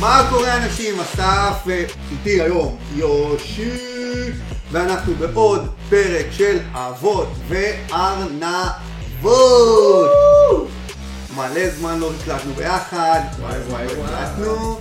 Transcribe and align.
מה 0.00 0.26
קורה 0.30 0.56
אנשים? 0.56 1.00
אסף 1.00 1.68
אה, 1.70 1.84
איתי 2.10 2.42
היום 2.42 2.78
יושי 2.94 4.30
ואנחנו 4.70 5.14
בעוד 5.14 5.74
פרק 5.90 6.26
של 6.30 6.58
אבות 6.72 7.28
וארנבות 7.48 8.50
מלא 11.36 11.70
זמן 11.70 11.98
לא 11.98 12.10
הקלטנו 12.20 12.52
ביחד 12.54 13.20
וואי, 13.38 13.58
וואי, 13.58 13.86
לא 13.86 13.92
וואי. 13.92 14.14
הקלטנו 14.14 14.78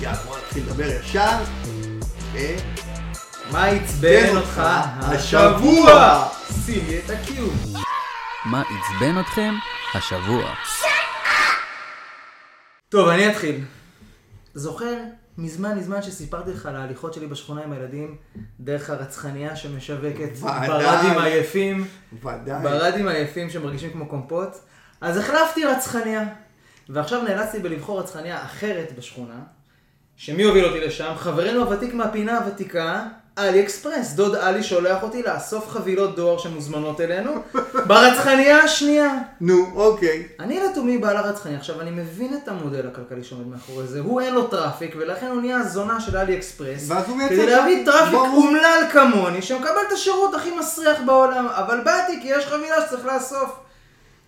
יאללה 0.00 0.18
בוא 0.26 0.36
נתחיל 0.38 0.62
לדבר 0.66 0.90
ישר 1.00 1.38
מה 3.50 3.64
עצבן 3.66 4.36
אותך 4.36 4.62
השבוע? 5.00 6.24
לי 6.68 6.98
את 6.98 7.10
הקיום. 7.10 7.56
מה 8.44 8.62
עצבן 8.62 9.20
אתכם 9.20 9.54
השבוע? 9.94 10.54
טוב, 12.88 13.08
אני 13.08 13.30
אתחיל. 13.30 13.75
זוכר 14.56 14.94
מזמן 15.38 15.78
מזמן 15.78 16.02
שסיפרתי 16.02 16.50
לך 16.50 16.66
על 16.66 16.76
ההליכות 16.76 17.14
שלי 17.14 17.26
בשכונה 17.26 17.62
עם 17.62 17.72
הילדים, 17.72 18.16
דרך 18.60 18.90
הרצחניה 18.90 19.56
שמשווקת 19.56 20.30
ודאי. 20.36 20.68
ברדים 20.68 21.18
היפים, 21.18 21.86
ודאי 22.12 22.62
ברדים 22.62 23.08
היפים 23.08 23.50
שמרגישים 23.50 23.90
כמו 23.90 24.06
קומפוט, 24.06 24.48
אז 25.00 25.16
החלפתי 25.16 25.64
רצחניה. 25.64 26.24
ועכשיו 26.88 27.22
נאלצתי 27.22 27.58
בלבחור 27.58 28.00
רצחניה 28.00 28.44
אחרת 28.44 28.92
בשכונה, 28.98 29.40
שמי 30.16 30.42
הוביל 30.42 30.64
אותי 30.64 30.80
לשם? 30.80 31.12
חברנו 31.16 31.60
הוותיק 31.60 31.94
מהפינה 31.94 32.38
הוותיקה, 32.38 33.06
אלי 33.38 33.62
אקספרס. 33.62 34.12
דוד 34.12 34.34
אלי 34.34 34.62
שולח 34.62 35.02
אותי 35.02 35.22
לאסוף 35.22 35.68
חבילות 35.68 36.16
דואר 36.16 36.38
שמוזמנות 36.38 37.00
אלינו, 37.00 37.32
ברצחניה 37.86 38.58
השנייה. 38.58 39.12
נו 39.40 39.66
אוקיי 39.74 40.22
אני 40.40 40.60
לתומי 40.60 40.98
בעל 40.98 41.16
הרצחני, 41.16 41.56
עכשיו 41.56 41.80
אני 41.80 41.90
מבין 41.90 42.38
את 42.42 42.48
המודל 42.48 42.86
הכלכלי 42.88 43.24
שעומד 43.24 43.46
מאחורי 43.46 43.86
זה, 43.86 44.00
הוא 44.00 44.20
אין 44.20 44.34
לו 44.34 44.46
traffic 44.46 44.94
ולכן 44.98 45.26
הוא 45.26 45.40
נהיה 45.40 45.56
הזונה 45.58 46.00
של 46.00 46.16
אלי 46.16 46.36
אקספרס 46.36 46.84
ואז 46.90 47.04
הוא 47.08 47.16
מייצר- 47.16 47.34
כדי 47.34 47.46
להביא 47.46 47.84
traffic. 47.84 48.14
אומלל 48.14 48.82
כמוני 48.92 49.42
שמקבל 49.42 49.66
את 49.88 49.92
השירות 49.92 50.34
הכי 50.34 50.50
מסריח 50.58 50.98
בעולם, 51.06 51.46
אבל 51.46 51.80
באתי 51.84 52.18
כי 52.22 52.28
יש 52.28 52.46
חבילה 52.46 52.86
שצריך 52.86 53.06
לאסוף. 53.06 53.50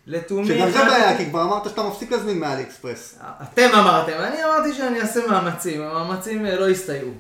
לתומי... 0.07 0.47
שגם 0.49 0.71
זה 0.71 0.85
בעיה 0.85 1.17
כי 1.17 1.27
כבר 1.27 1.43
אמרת 1.43 1.65
שאתה 1.69 1.83
מפסיק 1.83 2.13
להזמין 2.13 2.39
מאלי 2.39 2.63
אקספרס 2.63 3.19
אתם 3.43 3.69
אמרתם, 3.79 4.13
אני 4.13 4.45
אמרתי 4.45 4.75
שאני 4.75 5.01
אעשה 5.01 5.21
מאמצים, 5.27 5.83
המאמצים 5.83 6.47
אה, 6.47 6.61
לא 6.61 6.69
יסתייעו. 6.71 7.11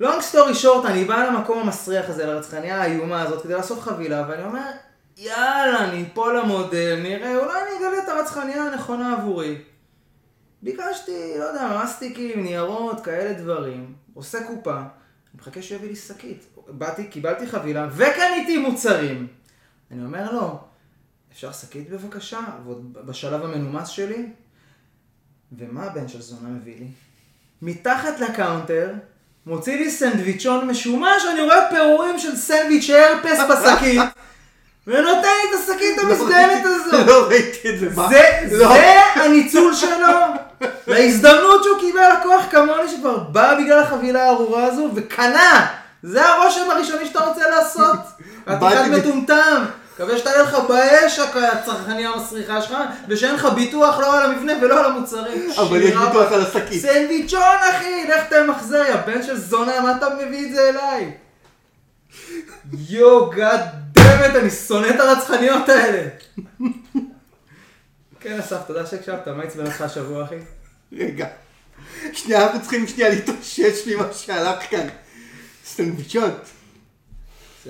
לונג 0.00 0.20
סטורי 0.20 0.54
שורט, 0.54 0.84
אני 0.84 1.04
בא 1.04 1.24
למקום 1.24 1.58
המסריח 1.58 2.08
הזה, 2.08 2.26
לרצחניה 2.26 2.82
האיומה 2.82 3.22
הזאת, 3.22 3.42
כדי 3.42 3.54
לאסוף 3.54 3.80
חבילה, 3.80 4.26
ואני 4.28 4.44
אומר, 4.44 4.70
יאללה, 5.16 5.84
אני 5.84 6.04
אפול 6.12 6.38
למודל, 6.38 7.00
נראה, 7.02 7.36
אולי 7.36 7.52
אני 7.62 7.78
אגלה 7.78 8.02
את 8.04 8.08
הרצחניה 8.08 8.64
הנכונה 8.64 9.12
עבורי. 9.12 9.62
ביקשתי, 10.62 11.34
לא 11.38 11.44
יודע, 11.44 11.80
מסטיקים, 11.84 12.44
ניירות, 12.44 13.04
כאלה 13.04 13.32
דברים, 13.32 13.94
עושה 14.14 14.46
קופה, 14.46 14.76
אני 14.76 15.40
מחכה 15.40 15.62
שיביא 15.62 15.88
לי 15.88 15.96
שקית. 15.96 16.46
באתי, 16.68 17.06
קיבלתי 17.06 17.46
חבילה, 17.46 17.88
וקניתי 17.92 18.58
מוצרים. 18.58 19.26
אני 19.90 20.04
אומר 20.04 20.32
לו, 20.32 20.58
אפשר 21.32 21.52
שקית 21.52 21.90
בבקשה? 21.90 22.40
ועוד 22.64 22.92
בשלב 22.92 23.44
המנומס 23.44 23.88
שלי? 23.88 24.32
ומה 25.58 25.84
הבן 25.84 26.08
של 26.08 26.20
זונה 26.20 26.48
מביא 26.48 26.78
לי? 26.78 26.88
מתחת 27.62 28.20
ל 28.20 28.28
counter, 28.28 28.94
מוציא 29.46 29.76
לי 29.76 29.90
סנדוויצ'ון 29.90 30.66
משומש, 30.66 31.24
אני 31.32 31.40
רואה 31.40 31.70
פירורים 31.70 32.18
של 32.18 32.36
סנדוויץ' 32.36 32.90
הרפס 32.90 33.38
בשקית, 33.50 34.00
ונותן 34.86 35.20
לי 35.22 35.50
את 35.50 35.60
השקית 35.60 35.98
המזדיינת 35.98 36.64
הזאת. 36.64 37.06
לא 37.06 37.26
ראיתי 37.28 37.70
את 37.70 37.78
זה 37.78 37.88
מה? 37.96 38.08
זה, 38.08 38.22
לא. 38.50 38.74
הניצול 39.14 39.74
שלו 39.74 40.08
להזדמנות 40.86 41.64
שהוא 41.64 41.80
קיבל 41.80 42.08
לקוח 42.20 42.44
כמוני 42.50 42.88
שכבר 42.88 43.16
בא 43.16 43.54
בגלל 43.54 43.78
החבילה 43.78 44.24
הארורה 44.24 44.64
הזו 44.64 44.90
וקנה. 44.94 45.66
זה 46.02 46.28
הרושם 46.28 46.70
הראשוני 46.70 47.06
שאתה 47.06 47.20
רוצה 47.20 47.50
לעשות. 47.50 47.98
אתה 48.44 48.84
מטומטם. 48.90 49.64
מקווה 49.96 50.18
שתעלה 50.18 50.42
לך 50.42 50.56
באש 50.68 51.18
הצרכניה 51.18 52.10
המסריחה 52.10 52.62
שלך, 52.62 52.76
ושאין 53.08 53.34
לך 53.34 53.44
ביטוח 53.44 53.98
לא 53.98 54.18
על 54.18 54.30
המבנה 54.30 54.52
ולא 54.62 54.78
על 54.78 54.84
המוצרים. 54.84 55.50
אבל 55.56 55.82
יש 55.82 55.94
ביטוח. 55.94 56.32
על 56.32 56.40
השקית. 56.40 56.82
סנדוויצ'ון 56.82 57.58
אחי, 57.70 58.08
לך 58.08 58.24
תמחזר, 58.30 58.82
יא 58.88 58.96
בן 59.06 59.22
של 59.22 59.36
זונה, 59.38 59.80
מה 59.80 59.96
אתה 59.96 60.06
מביא 60.14 60.46
את 60.46 60.54
זה 60.54 60.68
אליי? 60.68 61.12
יואו, 62.88 63.30
God 63.30 63.60
damn 63.92 64.17
it, 64.17 64.36
אני 64.36 64.50
שונא 64.50 64.86
את 64.86 65.00
הרצחניות 65.00 65.68
האלה. 65.68 66.08
כן, 68.20 68.40
אסף, 68.40 68.58
תודה 68.66 68.86
שהקשבת, 68.86 69.28
מה 69.28 69.42
עצבן 69.42 69.66
אותך 69.66 69.80
השבוע, 69.80 70.24
אחי? 70.24 70.38
רגע. 70.92 71.26
שנייה, 72.12 72.42
אנחנו 72.42 72.60
צריכים 72.60 72.86
שנייה 72.88 73.08
להתאושש 73.08 73.86
ממה 73.86 74.12
שהלך 74.12 74.70
כאן. 74.70 74.86
סטנדוויצ'ות. 75.66 76.55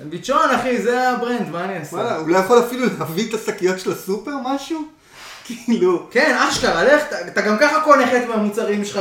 סנדוויצ'ון, 0.01 0.49
אחי, 0.49 0.81
זה 0.81 1.09
ה 1.09 1.15
brand, 1.15 1.49
מה 1.49 1.63
אני 1.65 1.73
וואלה, 1.91 2.09
אעשה? 2.09 2.15
הוא 2.17 2.29
לא 2.29 2.37
יכול 2.37 2.59
אפילו 2.59 2.85
להביא 2.99 3.29
את 3.29 3.33
השקיות 3.33 3.79
של 3.79 3.91
הסופר 3.91 4.31
משהו? 4.45 4.81
כאילו... 5.45 6.07
כן, 6.11 6.37
אשכרה, 6.49 6.83
לך, 6.83 7.03
אתה- 7.27 7.41
גם 7.41 7.57
ככה 7.59 7.81
קונה 7.81 8.07
חלק 8.07 8.27
מהמוצרים 8.27 8.85
שלך 8.85 8.99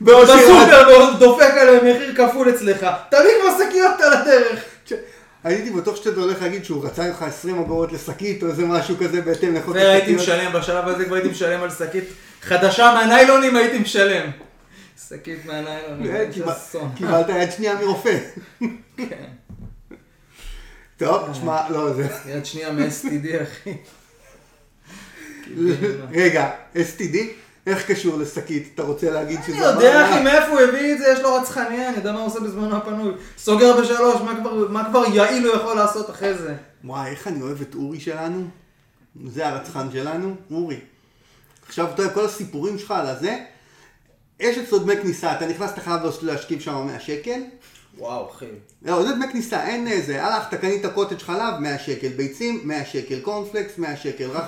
בסופר, 0.00 1.12
דופק 1.18 1.50
עליהם 1.60 1.76
מחיר 1.96 2.14
כפול 2.16 2.50
אצלך. 2.50 2.86
תביא 3.10 3.30
כבר 3.42 3.64
שקיות 3.68 4.00
על 4.00 4.12
הדרך. 4.12 4.60
הייתי 5.44 5.70
בטוח 5.70 5.96
שאתה 5.96 6.20
הולך 6.20 6.42
להגיד 6.42 6.64
שהוא 6.64 6.84
רצה 6.86 7.02
ממך 7.08 7.22
20 7.22 7.58
אגורות 7.60 7.92
לשקית 7.92 8.42
או 8.42 8.48
איזה 8.48 8.64
משהו 8.66 8.96
כזה 9.00 9.20
בהתאם 9.20 9.54
לחוק 9.54 9.74
והייתי 9.74 10.14
משלם, 10.14 10.52
בשלב 10.52 10.88
הזה 10.88 11.04
כבר 11.04 11.14
הייתי 11.14 11.30
משלם 11.30 11.62
על 11.62 11.70
שקית 11.70 12.04
חדשה 12.42 12.92
מהניילונים, 12.94 13.56
הייתי 13.56 13.78
משלם. 13.78 14.30
שקית 15.08 15.46
מהניילונים, 15.46 16.14
אה, 16.14 16.20
איזה 16.20 16.32
קיבל- 16.32 16.52
אסון. 16.52 16.90
קיבלת 16.96 17.26
יד 17.28 17.52
שנייה 17.52 17.74
מרופא. 17.74 18.18
כן. 18.96 19.24
טוב, 21.04 21.32
תשמע, 21.32 21.70
לא, 21.70 21.92
זה... 21.92 22.08
יד 22.26 22.46
שנייה 22.46 22.72
מ-STD, 22.72 23.42
אחי. 23.42 23.74
רגע, 26.22 26.50
STD? 26.74 27.16
איך 27.66 27.90
קשור 27.90 28.18
לשקית? 28.18 28.70
אתה 28.74 28.82
רוצה 28.82 29.10
להגיד 29.10 29.40
שזה... 29.46 29.56
אני 29.56 29.84
יודע, 29.84 30.10
אחי, 30.10 30.22
מאיפה 30.22 30.46
הוא 30.46 30.60
הביא 30.60 30.92
את 30.92 30.98
זה, 30.98 31.08
יש 31.12 31.20
לו 31.20 31.34
רצחניה, 31.34 31.88
אני 31.88 31.96
יודע 31.96 32.12
מה 32.12 32.18
הוא 32.18 32.26
עושה 32.26 32.40
בזמנו 32.40 32.76
הפנוי. 32.76 33.14
סוגר 33.38 33.80
בשלוש, 33.80 34.20
מה 34.70 34.84
כבר- 34.90 35.04
יעיל 35.14 35.46
הוא 35.46 35.54
יכול 35.56 35.76
לעשות 35.76 36.10
אחרי 36.10 36.34
זה? 36.34 36.54
וואי, 36.84 37.10
איך 37.10 37.28
אני 37.28 37.42
אוהב 37.42 37.60
את 37.60 37.74
אורי 37.74 38.00
שלנו. 38.00 38.46
זה 39.26 39.48
הרצחן 39.48 39.88
שלנו, 39.92 40.34
אורי. 40.50 40.80
עכשיו, 41.68 41.86
אתה 41.94 42.02
יודע, 42.02 42.14
כל 42.14 42.24
הסיפורים 42.24 42.78
שלך 42.78 42.90
על 42.90 43.06
הזה, 43.06 43.38
יש 44.40 44.58
אצלו 44.58 44.78
דמי 44.78 44.96
כניסה, 44.96 45.32
אתה 45.32 45.46
נכנס, 45.46 45.70
אתה 45.70 45.80
חייב 45.80 46.00
להשכיב 46.22 46.60
שם 46.60 46.86
100 46.86 47.00
שקל. 47.00 47.40
וואו, 47.98 48.30
אחי. 48.30 48.46
לא, 48.82 49.02
זה 49.06 49.12
דמי 49.14 49.28
כניסה, 49.32 49.66
אין 49.66 49.88
איזה, 49.88 50.24
הלכת, 50.24 50.54
קנית 50.60 50.82
קוטג' 50.94 51.18
חלב, 51.18 51.54
100 51.60 51.78
שקל, 51.78 52.08
ביצים, 52.08 52.60
100 52.64 52.84
שקל, 52.84 53.20
קורנפלקס, 53.20 53.78
100 53.78 53.96
שקל, 53.96 54.30
רק 54.30 54.44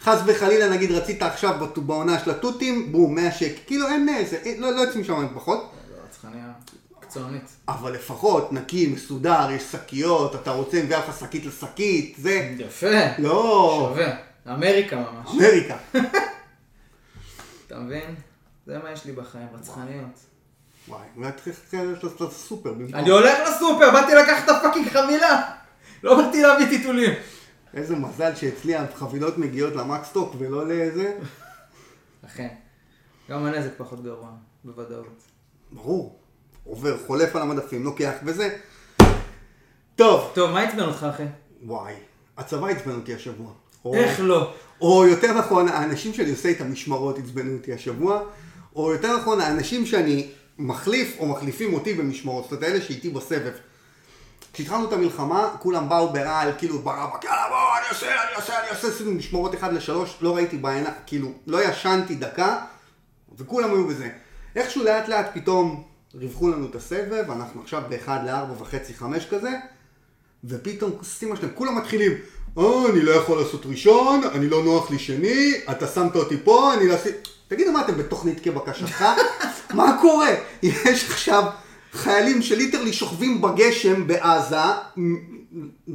חס 0.00 0.18
וחלילה, 0.26 0.68
נגיד, 0.70 0.90
רצית 0.90 1.22
עכשיו 1.22 1.66
בעונה 1.76 2.18
של 2.18 2.30
התותים, 2.30 2.92
בום, 2.92 3.14
100 3.14 3.32
שקל, 3.32 3.60
כאילו 3.66 3.86
אין 3.88 4.08
איזה, 4.08 4.36
אין- 4.36 4.60
לא, 4.60 4.70
לא 4.72 4.80
יוצאים 4.80 5.04
שם 5.04 5.26
פחות, 5.34 5.70
זה 5.88 5.94
רצחניה 6.08 6.44
מקצוענית. 6.98 7.42
אבל 7.68 7.92
לפחות 7.92 8.52
נקי, 8.52 8.86
מסודר, 8.86 9.48
יש 9.50 9.62
שקיות, 9.72 10.34
אתה 10.34 10.50
רוצה, 10.50 10.82
מביא 10.82 10.96
לך 10.96 11.18
שקית 11.20 11.46
לשקית, 11.46 12.14
זה, 12.18 12.54
יפה. 12.58 12.86
לא, 13.18 13.88
שווה. 13.92 14.16
אמריקה 14.48 14.96
ממש. 14.96 15.34
אמריקה. 15.34 15.76
אתה 17.66 17.78
מבין? 17.78 18.14
זה 18.66 18.78
מה 18.84 18.92
יש 18.92 19.04
לי 19.04 19.12
בחיים, 19.12 19.46
רצחניות. 19.54 20.18
וואי, 20.88 21.06
אולי 21.16 21.30
צריך 21.44 21.74
ללכת 21.74 22.20
לסופר 22.20 22.72
במקום. 22.72 22.94
אני 22.94 23.10
הולך 23.10 23.38
לסופר, 23.48 23.90
באתי 23.92 24.14
לקחת 24.14 24.44
את 24.44 24.48
הפאקינג 24.48 24.88
חבילה. 24.88 25.42
לא 26.02 26.22
באתי 26.22 26.42
להביא 26.42 26.68
טיטולים. 26.68 27.12
איזה 27.74 27.96
מזל 27.96 28.34
שאצלי 28.34 28.76
החבילות 28.76 29.38
מגיעות 29.38 29.76
למקסטוק 29.76 30.34
ולא 30.38 30.68
לזה. 30.68 31.18
אכן. 32.26 32.48
גם 33.30 33.44
הנזק 33.44 33.70
פחות 33.76 34.04
גרוע, 34.04 34.30
בוודאות. 34.64 35.22
ברור. 35.72 36.18
עובר, 36.64 36.96
חולף 37.06 37.36
על 37.36 37.42
המדפים, 37.42 37.84
לוקח 37.84 38.12
וזה. 38.24 38.56
טוב. 39.96 40.30
טוב, 40.34 40.50
מה 40.50 40.60
עצבן 40.60 40.82
אותך, 40.82 41.06
אחי? 41.10 41.22
וואי, 41.62 41.94
הצבא 42.36 42.66
עצבן 42.66 42.94
אותי 42.94 43.14
השבוע. 43.14 43.52
או, 43.84 43.94
איך 43.94 44.20
לא? 44.20 44.52
או 44.80 45.06
יותר 45.06 45.38
נכון, 45.38 45.68
האנשים 45.68 46.14
שאני 46.14 46.30
עושה 46.30 46.48
איתם 46.48 46.72
משמרות 46.72 47.18
עצבנו 47.18 47.52
אותי 47.56 47.72
השבוע. 47.72 48.22
או 48.76 48.92
יותר 48.92 49.16
נכון, 49.16 49.40
האנשים 49.40 49.86
שאני 49.86 50.30
מחליף 50.58 51.16
או 51.18 51.26
מחליפים 51.26 51.74
אותי 51.74 51.94
במשמרות. 51.94 52.44
זאת 52.44 52.52
אומרת, 52.52 52.64
אלה 52.64 52.80
שאיתי 52.80 53.10
בסבב. 53.10 53.52
כשהתחלנו 54.52 54.88
את 54.88 54.92
המלחמה, 54.92 55.50
כולם 55.58 55.88
באו 55.88 56.12
ברעל, 56.12 56.52
כאילו 56.58 56.78
ברבק, 56.78 57.24
יאללה 57.24 57.48
בוא, 57.48 57.78
אני 57.78 57.88
עושה, 57.90 58.06
אני 58.06 58.34
עושה, 58.36 58.60
אני 58.60 58.70
עושה, 58.70 58.88
עשינו 58.88 59.12
משמרות 59.12 59.54
אחד 59.54 59.72
לשלוש, 59.72 60.18
לא 60.20 60.36
ראיתי 60.36 60.56
בעינה, 60.56 60.90
כאילו, 61.06 61.32
לא 61.46 61.64
ישנתי 61.64 62.14
דקה, 62.14 62.58
וכולם 63.38 63.70
היו 63.70 63.86
בזה. 63.86 64.08
איכשהו 64.56 64.84
לאט 64.84 65.08
לאט 65.08 65.30
פתאום 65.34 65.82
ריווחו 66.14 66.48
לנו 66.48 66.66
את 66.66 66.74
הסבב, 66.74 67.30
אנחנו 67.30 67.62
עכשיו 67.62 67.82
באחד 67.88 68.20
לארבע 68.26 68.62
וחצי, 68.62 68.94
חמש 68.94 69.26
כזה, 69.30 69.50
ופתאום 70.44 70.92
סטימה 71.02 71.36
שלהם, 71.36 71.50
כולם 71.54 71.78
מתחילים, 71.78 72.12
אה, 72.58 72.88
אני 72.90 73.02
לא 73.02 73.10
יכול 73.12 73.38
לעשות 73.38 73.66
ראשון, 73.66 74.20
אני 74.24 74.48
לא 74.48 74.64
נוח 74.64 74.90
לי 74.90 74.98
שני, 74.98 75.52
אתה 75.70 75.86
שמת 75.86 76.16
אותי 76.16 76.36
פה, 76.44 76.74
אני 76.74 76.88
לא 76.88 76.94
עשיתי... 76.94 77.30
תגידו 77.48 77.72
מה 77.72 77.84
אתם 77.84 77.98
בתוכנית 77.98 78.40
כבקשתך? 78.44 79.04
מה 79.74 79.98
קורה? 80.00 80.30
יש 80.62 81.10
עכשיו 81.10 81.44
חיילים 81.92 82.42
שליטרלי 82.42 82.92
שוכבים 82.92 83.40
בגשם 83.40 84.06
בעזה, 84.06 84.56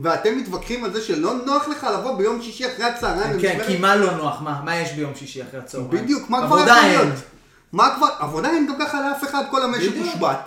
ואתם 0.01 0.37
מתווכחים 0.37 0.83
על 0.83 0.93
זה 0.93 1.01
שלא 1.01 1.33
נוח 1.45 1.67
לך 1.67 1.87
לבוא 1.93 2.17
ביום 2.17 2.41
שישי 2.41 2.67
אחרי 2.67 2.85
הצהריים 2.85 3.41
כן? 3.41 3.59
כי 3.67 3.77
מה 3.77 3.95
לא 3.95 4.17
נוח? 4.17 4.41
מה 4.41 4.61
מה 4.65 4.75
יש 4.75 4.91
ביום 4.91 5.15
שישי 5.15 5.43
אחרי 5.43 5.59
הצהריים? 5.59 5.89
בדיוק, 5.89 6.29
מה 6.29 6.47
כבר 6.47 6.59
יכול. 6.59 6.73
להיות? 6.73 7.13
מה 7.71 7.93
כבר, 7.95 8.07
עבודה 8.19 8.49
אין 8.49 8.67
גם 8.67 8.75
ככה 8.79 9.01
לאף 9.01 9.23
אחד, 9.23 9.43
כל 9.51 9.61
המשק. 9.61 9.95
מושבת. 9.97 10.39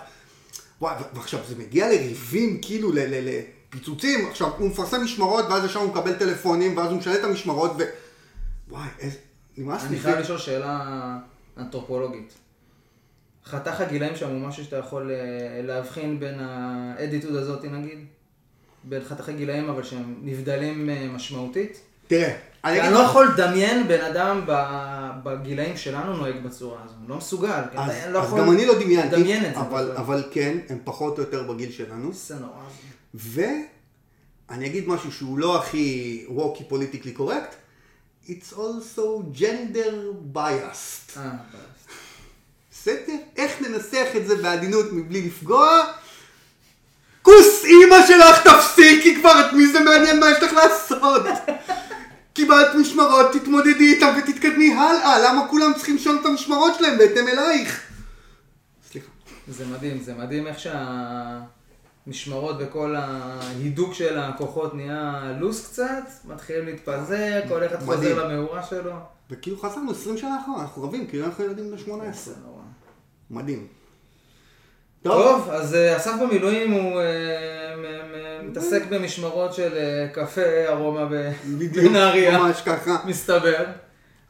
וואי, 0.80 0.94
ועכשיו 1.14 1.40
זה 1.48 1.54
מגיע 1.58 1.88
לריבים, 1.88 2.58
כאילו 2.62 2.92
לפיצוצים, 2.94 4.26
עכשיו 4.30 4.50
הוא 4.58 4.68
מפרסם 4.68 5.04
משמרות, 5.04 5.44
ואז 5.50 5.64
ישר 5.64 5.78
הוא 5.78 5.88
מקבל 5.88 6.14
טלפונים, 6.14 6.76
ואז 6.76 6.90
הוא 6.90 6.98
משנה 6.98 7.14
את 7.14 7.24
המשמרות, 7.24 7.72
ו... 7.78 7.82
וואי, 8.68 8.88
איזה... 8.98 9.16
נמאס 9.58 9.82
לי. 9.82 9.88
אני 9.88 9.98
חייב 9.98 10.18
לשאול 10.18 10.38
שאלה 10.38 10.80
אנתרופולוגית. 11.58 12.45
חתך 13.46 13.80
הגילאים 13.80 14.16
שם 14.16 14.30
הוא 14.30 14.48
משהו 14.48 14.64
שאתה 14.64 14.76
יכול 14.76 15.10
אה, 15.10 15.62
להבחין 15.62 16.20
בין 16.20 16.34
האדיטוד 16.40 17.36
הזאת 17.36 17.64
נגיד? 17.64 17.98
בין 18.84 19.04
חתך 19.04 19.28
הגילאים 19.28 19.68
אבל 19.68 19.82
שהם 19.82 20.14
נבדלים 20.22 20.90
אה, 20.90 21.08
משמעותית? 21.14 21.80
תראה, 22.06 22.36
אני 22.64 22.80
אני 22.80 22.94
לא 22.94 22.98
יכול 22.98 23.28
לדמיין 23.34 23.88
בן 23.88 24.00
אדם 24.00 24.40
בגילאים 25.22 25.76
שלנו 25.76 26.16
נוהג 26.16 26.34
בצורה 26.44 26.78
הזו, 26.84 26.94
לא 27.08 27.16
מסוגל. 27.16 27.62
אז, 27.76 27.92
לא 28.08 28.18
אז 28.18 28.26
יכול 28.26 28.40
גם 28.40 28.50
אני 28.50 28.66
לא 28.66 28.74
דמיינתי, 28.80 29.48
את. 29.50 29.56
אבל. 29.56 29.92
אבל 29.96 30.24
כן, 30.30 30.58
הם 30.68 30.78
פחות 30.84 31.18
או 31.18 31.22
יותר 31.22 31.52
בגיל 31.52 31.72
שלנו. 31.72 32.12
זה 32.12 32.34
נורא. 32.34 32.62
ואני 33.14 34.66
אגיד 34.66 34.88
משהו 34.88 35.12
שהוא 35.12 35.38
לא 35.38 35.58
הכי 35.58 36.24
ווקי 36.28 36.64
פוליטיקלי 36.64 37.12
קורקט, 37.12 37.54
it's 38.26 38.52
also 38.52 39.38
gender 39.38 39.92
biased. 40.34 41.18
בסדר? 42.86 43.16
איך 43.36 43.62
ננסח 43.62 44.06
את 44.16 44.26
זה 44.26 44.36
בעדינות 44.36 44.92
מבלי 44.92 45.22
לפגוע? 45.22 45.82
כוס 47.22 47.64
אימא 47.64 47.96
שלך 48.06 48.48
תפסיקי 48.48 49.16
כבר, 49.20 49.40
את 49.40 49.52
מי 49.52 49.66
זה 49.66 49.80
מעניין 49.80 50.20
מה 50.20 50.30
יש 50.30 50.42
לך 50.42 50.52
לעשות? 50.52 51.22
קיבלת 52.32 52.74
משמרות, 52.74 53.32
תתמודדי 53.32 53.94
איתם 53.94 54.14
ותתקדמי 54.18 54.74
הלאה, 54.74 55.18
למה 55.18 55.48
כולם 55.48 55.72
צריכים 55.76 55.96
לשאול 55.96 56.18
את 56.20 56.26
המשמרות 56.26 56.74
שלהם 56.78 56.98
בהתאם 56.98 57.28
אלייך? 57.28 57.82
סליחה. 58.90 59.08
זה 59.48 59.66
מדהים, 59.66 60.02
זה 60.02 60.14
מדהים 60.14 60.46
איך 60.46 60.56
שהמשמרות 62.06 62.56
וכל 62.60 62.94
ההידוק 62.96 63.94
של 63.94 64.18
הכוחות 64.18 64.74
נהיה 64.74 65.32
לוס 65.40 65.66
קצת, 65.66 66.04
מתחילים 66.24 66.66
להתפזר, 66.66 67.40
כל 67.48 67.66
אחד. 67.66 67.80
חוזר 67.80 68.28
למאורה 68.28 68.62
שלו. 68.62 68.92
וכאילו 69.30 69.58
חזרנו 69.58 69.90
20 69.90 70.18
שנה 70.18 70.40
אחורה, 70.42 70.62
אנחנו 70.62 70.82
רבים, 70.82 71.06
כאילו 71.06 71.26
אנחנו 71.26 71.44
ילדים 71.44 71.70
בני 71.70 71.78
18. 71.78 72.34
מדהים. 73.30 73.66
טוב, 75.02 75.48
אז 75.50 75.74
אה, 75.74 75.96
אסף 75.96 76.12
במילואים 76.22 76.70
הוא 76.72 77.00
אה, 77.00 77.76
מתעסק 78.42 78.82
במשמרות 78.90 79.54
של 79.54 79.72
אה, 79.76 80.08
קפה 80.12 80.40
ארומה 80.68 81.08
בנהריה, 81.72 82.38
ממש 82.38 82.60
ככה. 82.66 82.96
מסתבר. 83.06 83.64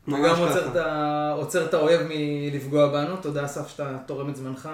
וגם. 0.08 0.18
עוצר 0.38 0.68
את 0.70 0.76
ה- 0.76 1.32
עוצר 1.36 1.64
את 1.64 1.74
האויב 1.74 2.00
מלפגוע 2.08 2.86
בנו. 2.92 3.16
תודה 3.16 3.44
אסף 3.44 3.68
שאתה 3.68 3.96
תורם 4.06 4.30
את 4.30 4.36
זמנך. 4.36 4.68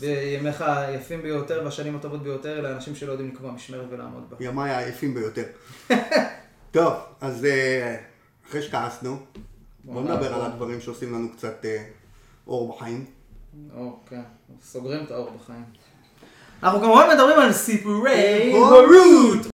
בימיך 0.00 0.64
היפים 0.66 1.22
ביותר 1.22 1.60
והשנים 1.64 1.96
הטובות 1.96 2.22
ביותר 2.22 2.60
לאנשים 2.60 2.94
שלא 2.94 3.12
יודעים 3.12 3.30
לקבוע 3.34 3.50
משמרת 3.52 3.86
ולעמוד 3.90 4.30
בה. 4.30 4.36
ימיי 4.40 4.70
העייפים 4.70 5.14
ביותר. 5.14 5.42
טוב, 6.70 6.92
אז 7.20 7.44
אה, 7.44 7.96
אחרי 8.48 8.62
שכעסנו, 8.62 9.18
בוא 9.84 9.94
בוא 9.94 10.02
נדבר. 10.02 10.34
על 10.34 10.40
הדברים 10.42 10.80
שעושים 10.80 11.12
לנו 11.14 11.28
קצת 11.36 11.64
אה, 11.64 11.84
אור 12.46 12.76
בחיים. 12.76 13.04
או, 13.76 13.96
כן, 14.10 14.20
סוגרים 14.62 15.04
את 15.04 15.10
האור 15.10 15.30
בחיים. 15.30 15.64
אנחנו 16.62 16.80
כמובן 16.80 17.08
מדברים 17.14 17.38
על 17.38 17.52
סיפורי 17.52 18.52
הורות. 18.52 19.46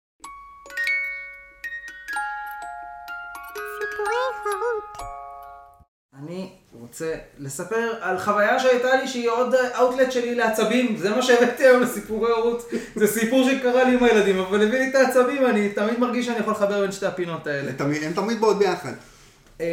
אני 6.25 6.51
רוצה 6.73 7.15
לספר 7.39 7.95
על 8.01 8.19
חוויה 8.19 8.61
שהייתה 8.61 8.97
לי 8.97 9.09
שהיא 9.09 9.31
עוד 9.31 9.55
אאוטלט 9.55 10.13
שלי 10.13 10.35
לעצבים, 10.35 10.97
זה 10.97 11.11
מה 11.11 11.23
שהבאתי 11.23 11.67
היום 11.67 11.83
לסיפורי 11.83 12.31
הורות, 12.31 12.71
זה 12.95 13.07
סיפור 13.07 13.51
שקרה 13.51 13.85
לי 13.85 13.95
עם 13.95 14.05
הילדים, 14.05 14.39
אבל 14.39 14.67
הביא 14.67 14.79
לי 14.79 14.91
את 14.91 14.95
העצבים, 14.95 15.47
אני 15.47 15.69
תמיד 15.69 15.99
מרגיש 15.99 16.27
שאני 16.27 16.39
יכול 16.39 16.53
לחבר 16.53 16.81
בין 16.81 16.93
שתי 16.93 17.07
הפינות 17.07 17.47
האלה. 17.47 17.73
הם 18.03 18.13
תמיד 18.13 18.41
באות 18.41 18.59
ביחד. 18.59 18.93
אמ, 19.61 19.65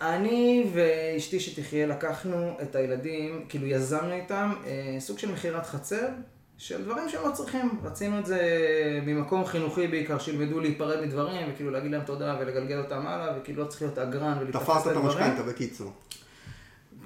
אני 0.00 0.70
ואשתי 0.74 1.40
שתחיה 1.40 1.86
לקחנו 1.86 2.56
את 2.62 2.74
הילדים, 2.74 3.44
כאילו 3.48 3.66
יזמנו 3.66 4.12
איתם 4.12 4.52
אה, 4.66 4.96
סוג 5.00 5.18
של 5.18 5.32
מכירת 5.32 5.66
חצר 5.66 6.06
של 6.58 6.84
דברים 6.84 7.08
שהם 7.08 7.22
לא 7.28 7.32
צריכים. 7.32 7.80
רצינו 7.84 8.18
את 8.18 8.26
זה 8.26 8.40
ממקום 9.06 9.44
חינוכי 9.44 9.86
בעיקר, 9.86 10.18
שילמדו 10.18 10.60
להיפרד 10.60 11.00
מדברים 11.04 11.52
וכאילו 11.52 11.70
להגיד 11.70 11.90
להם 11.90 12.02
תודה 12.04 12.36
ולגלגל 12.40 12.78
אותם 12.78 13.06
הלאה 13.06 13.38
וכאילו 13.38 13.62
לא 13.62 13.68
צריך 13.68 13.82
להיות 13.82 13.98
אגרן 13.98 14.38
ולהתייחס 14.40 14.64
תפרת 14.64 14.82
את 14.82 14.86
לדברים. 14.86 15.06
המשכנתה, 15.06 15.42
בקיצור. 15.42 15.92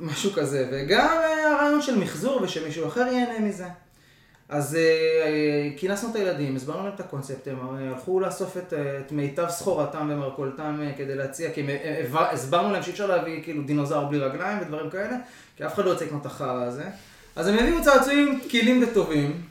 משהו 0.00 0.32
כזה, 0.32 0.68
וגם 0.72 1.16
אה, 1.22 1.52
הרעיון 1.52 1.82
של 1.82 1.98
מחזור 1.98 2.42
ושמישהו 2.42 2.86
אחר 2.88 3.00
ייהנה 3.00 3.40
מזה. 3.40 3.66
אז 4.50 4.74
אה, 4.74 4.80
אה, 4.80 5.68
כינסנו 5.76 6.10
את 6.10 6.16
הילדים, 6.16 6.56
הסברנו 6.56 6.82
להם 6.84 6.94
את 6.94 7.00
הקונספט, 7.00 7.48
הם 7.48 7.58
אה, 7.58 7.88
הלכו 7.88 8.20
לאסוף 8.20 8.56
את, 8.56 8.72
את 8.72 9.12
מיטב 9.12 9.48
סחורתם 9.48 10.08
ומרכולתם 10.10 10.80
כדי 10.96 11.14
להציע, 11.14 11.50
כי 11.52 11.66
הסברנו 12.14 12.72
להם 12.72 12.82
שאי 12.82 12.92
אפשר 12.92 13.06
להביא 13.06 13.42
כאילו 13.42 13.62
דינוזאור 13.62 14.08
בלי 14.08 14.18
רגליים 14.18 14.58
ודברים 14.60 14.90
כאלה, 14.90 15.16
כי 15.56 15.66
אף 15.66 15.74
אחד 15.74 15.84
לא 15.84 15.90
יוצא 15.90 16.04
לקנות 16.04 16.20
את 16.20 16.26
החרא 16.26 16.62
הזה. 16.62 16.84
אז 17.36 17.46
הם 17.46 17.58
הביאו 17.58 17.82
צעצועים 17.82 18.40
תקילים 18.44 18.82
וטובים, 18.82 19.42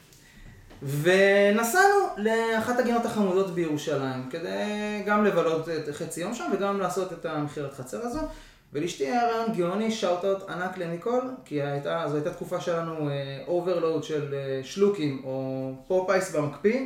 ונסענו 0.84 1.96
לאחת 2.18 2.80
הגינות 2.80 3.06
החמודות 3.06 3.56
בירושלים, 3.56 4.30
כדי 4.30 5.04
גם 5.06 5.25
לבלות 5.25 5.69
את 5.69 5.96
חצי 5.96 6.22
יום 6.22 6.34
שם 6.34 6.46
וגם 6.54 6.80
לעשות 6.80 7.13
את 7.13 7.25
המכירת 7.25 7.74
חצר 7.74 8.00
הזו. 8.01 8.19
ולאשתי 8.74 9.06
היה 9.06 9.27
רעיון 9.27 9.54
גאוני, 9.57 9.92
שאוט-אוט 9.92 10.50
ענק 10.50 10.77
לניקול, 10.77 11.31
כי 11.45 11.62
הייתה, 11.62 12.04
זו 12.07 12.16
הייתה 12.16 12.33
תקופה 12.33 12.62
שלנו 12.62 13.10
overload 13.48 14.04
של 14.04 14.33
אה, 14.33 14.60
שלוקים 14.63 15.21
או 15.24 15.71
פופאייס 15.88 16.36
במקפיא. 16.36 16.86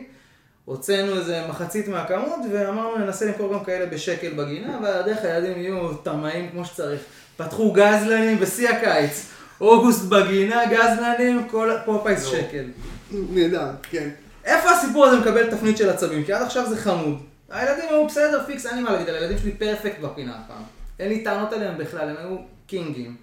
הוצאנו 0.65 1.15
איזה 1.15 1.41
מחצית 1.49 1.87
מהכמות 1.87 2.39
ואמרנו 2.51 2.97
ננסה 2.97 3.25
למכור 3.25 3.53
גם 3.53 3.63
כאלה 3.63 3.85
בשקל 3.85 4.29
בגינה, 4.29 4.79
והדרך 4.83 5.17
הילדים 5.23 5.61
יהיו 5.61 5.93
טמאים 5.93 6.49
כמו 6.51 6.65
שצריך. 6.65 7.01
פתחו 7.37 7.71
גזלנים 7.71 8.39
בשיא 8.39 8.69
הקיץ, 8.69 9.29
אוגוסט 9.61 10.05
בגינה, 10.05 10.61
גזלנים, 10.65 11.47
כל 11.49 11.71
פופאייס 11.85 12.25
לא. 12.25 12.31
שקל. 12.31 12.63
נהדר, 13.11 13.67
כן. 13.81 14.09
איפה 14.45 14.69
הסיפור 14.69 15.05
הזה 15.05 15.19
מקבל 15.19 15.51
תפנית 15.51 15.77
של 15.77 15.89
עצבים? 15.89 16.23
כי 16.23 16.33
עד 16.33 16.41
עכשיו 16.41 16.69
זה 16.69 16.77
חמוד. 16.77 17.19
הילדים 17.49 17.85
היו 17.89 18.07
בסדר, 18.07 18.43
פיקס, 18.45 18.65
אין 18.65 18.75
לי 18.75 18.81
מה 18.81 18.91
להגיד 18.91 19.09
הילדים 19.09 19.37
שלי 19.37 19.51
perfect 19.51 19.99
בפינה 19.99 20.39
הפעם. 20.45 20.63
אין 21.03 21.11
לי 21.11 21.23
טענות 21.23 21.53
עליהם 21.53 21.77
בכלל, 21.77 22.09
הם 22.09 22.17
היו 22.17 22.37
קינגים. 22.67 23.17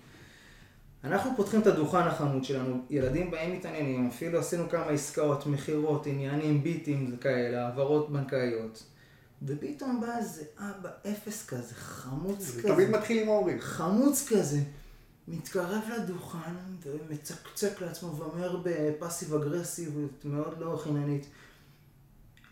אנחנו 1.05 1.31
פותחים 1.37 1.61
את 1.61 1.67
הדוכן 1.67 1.99
החמוד 1.99 2.45
שלנו, 2.45 2.85
ילדים 2.91 3.31
באים 3.31 3.57
מתעניינים, 3.57 4.09
אפילו 4.09 4.39
עשינו 4.39 4.69
כמה 4.69 4.87
עסקאות, 4.87 5.47
מכירות, 5.47 6.07
עניינים, 6.07 6.63
ביטים 6.63 7.17
כאלה, 7.21 7.67
העברות 7.67 8.11
בנקאיות. 8.11 8.83
ופתאום 9.47 10.01
בא 10.01 10.19
איזה 10.19 10.43
אבא 10.59 10.89
אפס 11.11 11.47
כזה, 11.47 11.75
חמוץ 11.75 12.39
זה 12.39 12.63
כזה. 12.63 12.75
תמיד 12.75 12.91
מתחיל 12.91 13.23
עם 13.23 13.29
ההורים. 13.29 13.61
חמוץ 13.61 14.29
כזה, 14.29 14.59
מתקרב 15.29 15.83
לדוכן 15.97 16.55
ומצקצק 16.83 17.81
לעצמו 17.81 18.17
ואומר 18.17 18.63
ב 18.65 18.74
passive 18.74 19.35
אגרסיביות 19.35 20.25
מאוד 20.25 20.55
לא 20.59 20.81
חיננית 20.83 21.27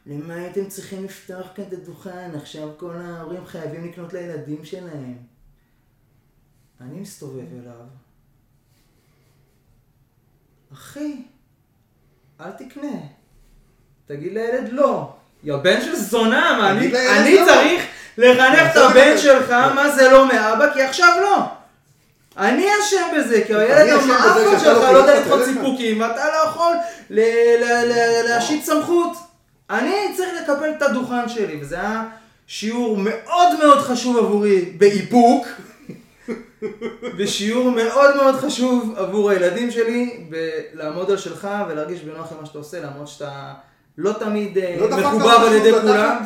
למה 0.08 0.34
הייתם 0.34 0.66
צריכים 0.66 1.04
לפתוח 1.04 1.46
כאן 1.54 1.64
את 1.64 1.72
הדוכן? 1.72 2.30
עכשיו 2.34 2.68
כל 2.76 2.96
ההורים 2.96 3.46
חייבים 3.46 3.88
לקנות 3.88 4.12
לילדים 4.12 4.64
שלהם. 4.64 5.16
אני 6.80 7.00
מסתובב 7.00 7.46
אליו. 7.52 7.86
אחי, 10.72 11.22
אל 12.40 12.50
תקנה. 12.50 12.96
תגיד 14.06 14.32
לילד 14.32 14.72
לא. 14.72 15.12
יא 15.44 15.56
בן 15.56 15.80
של 15.80 15.96
זונה, 15.96 16.58
מה 16.58 16.70
אני, 16.70 16.86
אני 17.18 17.34
לא. 17.34 17.44
צריך 17.44 17.82
לחנך 18.18 18.70
את 18.70 18.76
הבן. 18.76 19.18
שלך 19.18 19.50
מה 19.50 19.90
זה 19.96 20.10
לא 20.10 20.28
מאבא, 20.28 20.74
כי 20.74 20.82
עכשיו 20.82 21.16
לא. 21.20 21.42
אני 22.36 22.66
אשם 22.82 23.06
בזה, 23.16 23.42
כי 23.46 23.54
הילד 23.54 24.00
שאתה 24.00 24.60
שלך 24.60 24.82
לא 24.82 24.92
לא 24.92 24.98
יודע 24.98 25.20
לדחות. 25.20 25.44
סיפוקים, 25.44 26.00
ואתה 26.00 26.26
לא 26.26 26.48
יכול 26.48 26.76
להשית 28.28 28.64
סמכות. 28.64 29.27
אני 29.70 29.94
צריך 30.16 30.30
לקבל 30.42 30.70
את 30.76 30.82
הדוכן 30.82 31.28
שלי, 31.28 31.58
וזה 31.60 31.74
היה 31.80 32.04
שיעור 32.46 32.96
מאוד 32.96 33.58
מאוד 33.58 33.78
חשוב 33.78 34.16
עבורי 34.16 34.60
באיפוק, 34.60 35.46
ושיעור 37.18 37.70
מאוד 37.70 38.16
מאוד 38.16 38.34
חשוב 38.34 38.94
עבור 38.96 39.30
הילדים 39.30 39.70
שלי, 39.70 40.24
בלעמוד 40.74 41.10
על 41.10 41.16
שלך 41.16 41.48
ולהרגיש 41.68 42.00
בנוח 42.00 42.32
עם 42.32 42.38
מה 42.40 42.46
שאתה 42.46 42.58
עושה, 42.58 42.80
למרות 42.80 43.08
שאתה 43.08 43.52
לא 43.98 44.12
תמיד 44.12 44.58
אה, 44.58 44.76
לא 44.80 44.96
משהו 44.96 45.20
על 45.30 45.52
ידי. 45.52 45.72
כולם. 45.72 46.22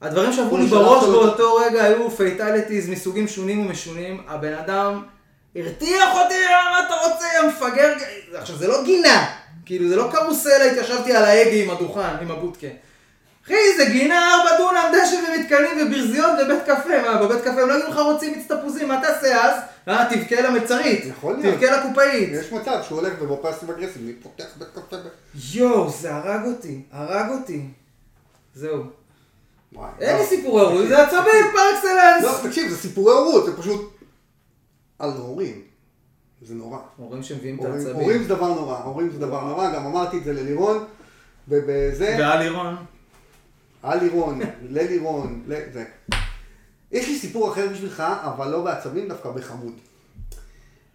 הדברים 0.00 0.32
שעברו 0.32 0.56
לי 0.56 0.66
בראש 0.66 1.04
אותו- 1.04 1.12
באותו 1.26 1.54
רגע 1.54 1.84
היו 1.84 2.10
fatalities 2.10 2.88
מסוגים 2.88 3.28
שונים 3.28 3.66
ומשונים. 3.66 4.22
הבן 4.28 4.52
אדם 4.54 5.02
הרתיח 5.56 6.08
אותי, 6.14 6.34
מה 6.72 6.80
אתה 6.86 6.94
רוצה, 6.94 7.24
יא 7.36 7.48
מפגר? 7.48 7.92
עכשיו, 8.34 8.56
זה 8.56 8.68
לא 8.68 8.84
גינה. 8.84 9.26
כאילו, 9.66 9.88
זה 9.88 9.96
לא 9.96 10.08
קרוסלה, 10.12 10.64
התיישבתי 10.64 11.12
על 11.12 11.24
ההגה 11.24 11.56
עם 11.56 11.70
הדוכן, 11.70 12.16
עם 12.20 12.30
הבוטקה. 12.30 12.66
אחי, 13.44 13.54
זה 13.76 13.84
גינה 13.84 14.34
ארבע 14.34 14.58
דונם, 14.58 14.92
דשא 14.92 15.16
ומתקנים 15.16 15.86
וברזיות 15.86 16.30
ובית 16.42 16.62
קפה. 16.62 17.02
מה, 17.02 17.22
בבית 17.22 17.40
קפה 17.40 17.62
הם 17.62 17.68
לא 17.68 17.74
יגידו 17.74 17.88
לך 17.90 17.96
רוצים 17.98 18.32
מיץ 18.36 18.52
תפוזים, 18.52 18.88
מה 18.88 19.00
תעשה 19.02 19.44
אז? 19.44 19.60
אה, 19.88 20.06
תבכה 20.10 20.40
למלצרית. 20.40 21.04
יכול 21.04 21.36
להיות. 21.36 21.54
תבכה 21.54 21.76
לקופאית. 21.76 22.28
יש 22.32 22.52
מצב 22.52 22.78
שהוא 22.82 23.00
הולך 23.00 23.12
ובפאסיב 23.20 23.70
אגרסיב, 23.70 24.02
מי 24.02 24.12
פותח 24.12 24.44
בית 24.58 24.68
קפה. 24.74 24.96
יואו, 25.52 25.90
זה 25.90 26.14
הרג 26.14 26.46
אותי, 26.46 26.82
הרג 26.92 27.30
אותי. 27.30 27.60
זהו. 28.54 28.84
וואי, 29.72 29.90
אין 30.00 30.16
לא. 30.16 30.20
לי 30.22 30.26
סיפורי 30.26 30.62
הורות, 30.62 30.88
זה 30.88 31.02
עצבים 31.02 31.44
פר 31.52 31.76
אקסלנס. 31.76 32.22
לא, 32.22 32.48
תקשיב, 32.48 32.68
זה 32.68 32.76
סיפורי 32.76 33.12
הורות, 33.12 33.46
זה 33.46 33.56
פשוט... 33.56 33.96
על 34.98 35.10
הורים. 35.10 35.62
זה 36.42 36.54
נורא. 36.54 36.78
הורים 36.96 37.22
שמביאים 37.22 37.60
את 37.60 37.64
העצבים. 37.64 37.94
הורים 37.96 38.22
זה 38.22 38.28
דבר 38.28 38.54
נורא, 38.54 38.78
הורים 38.78 39.10
זה 39.10 39.18
דבר 39.18 39.44
נורא, 39.44 39.74
גם 39.74 39.86
אמרתי 39.86 40.18
את 40.18 40.24
זה 40.24 40.32
ללירון, 40.32 40.84
ובזה, 41.48 42.16
ועל 42.18 42.42
לירון. 42.42 42.76
על 43.82 43.98
לירון, 44.00 44.40
ללירון, 44.76 45.42
ל- 45.46 45.72
זה. 45.72 45.84
יש 46.92 47.08
לי 47.08 47.18
סיפור 47.18 47.52
אחר 47.52 47.68
בשבילך, 47.72 48.00
אבל 48.00 48.50
לא 48.50 48.64
בעצבים, 48.64 49.08
דווקא 49.08 49.30
בחמוד. 49.30 49.72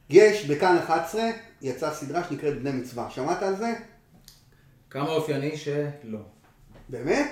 יש 0.10 0.46
בכאן 0.46 0.78
11, 0.78 1.22
יצאה 1.62 1.94
סדרה 1.94 2.24
שנקראת 2.30 2.60
בני 2.62 2.72
מצווה, 2.72 3.10
שמעת 3.10 3.44
על 3.44 3.56
זה? 3.56 3.74
כמה 4.90 5.10
אופייני 5.10 5.58
שלא. 5.58 6.20
באמת? 6.90 7.32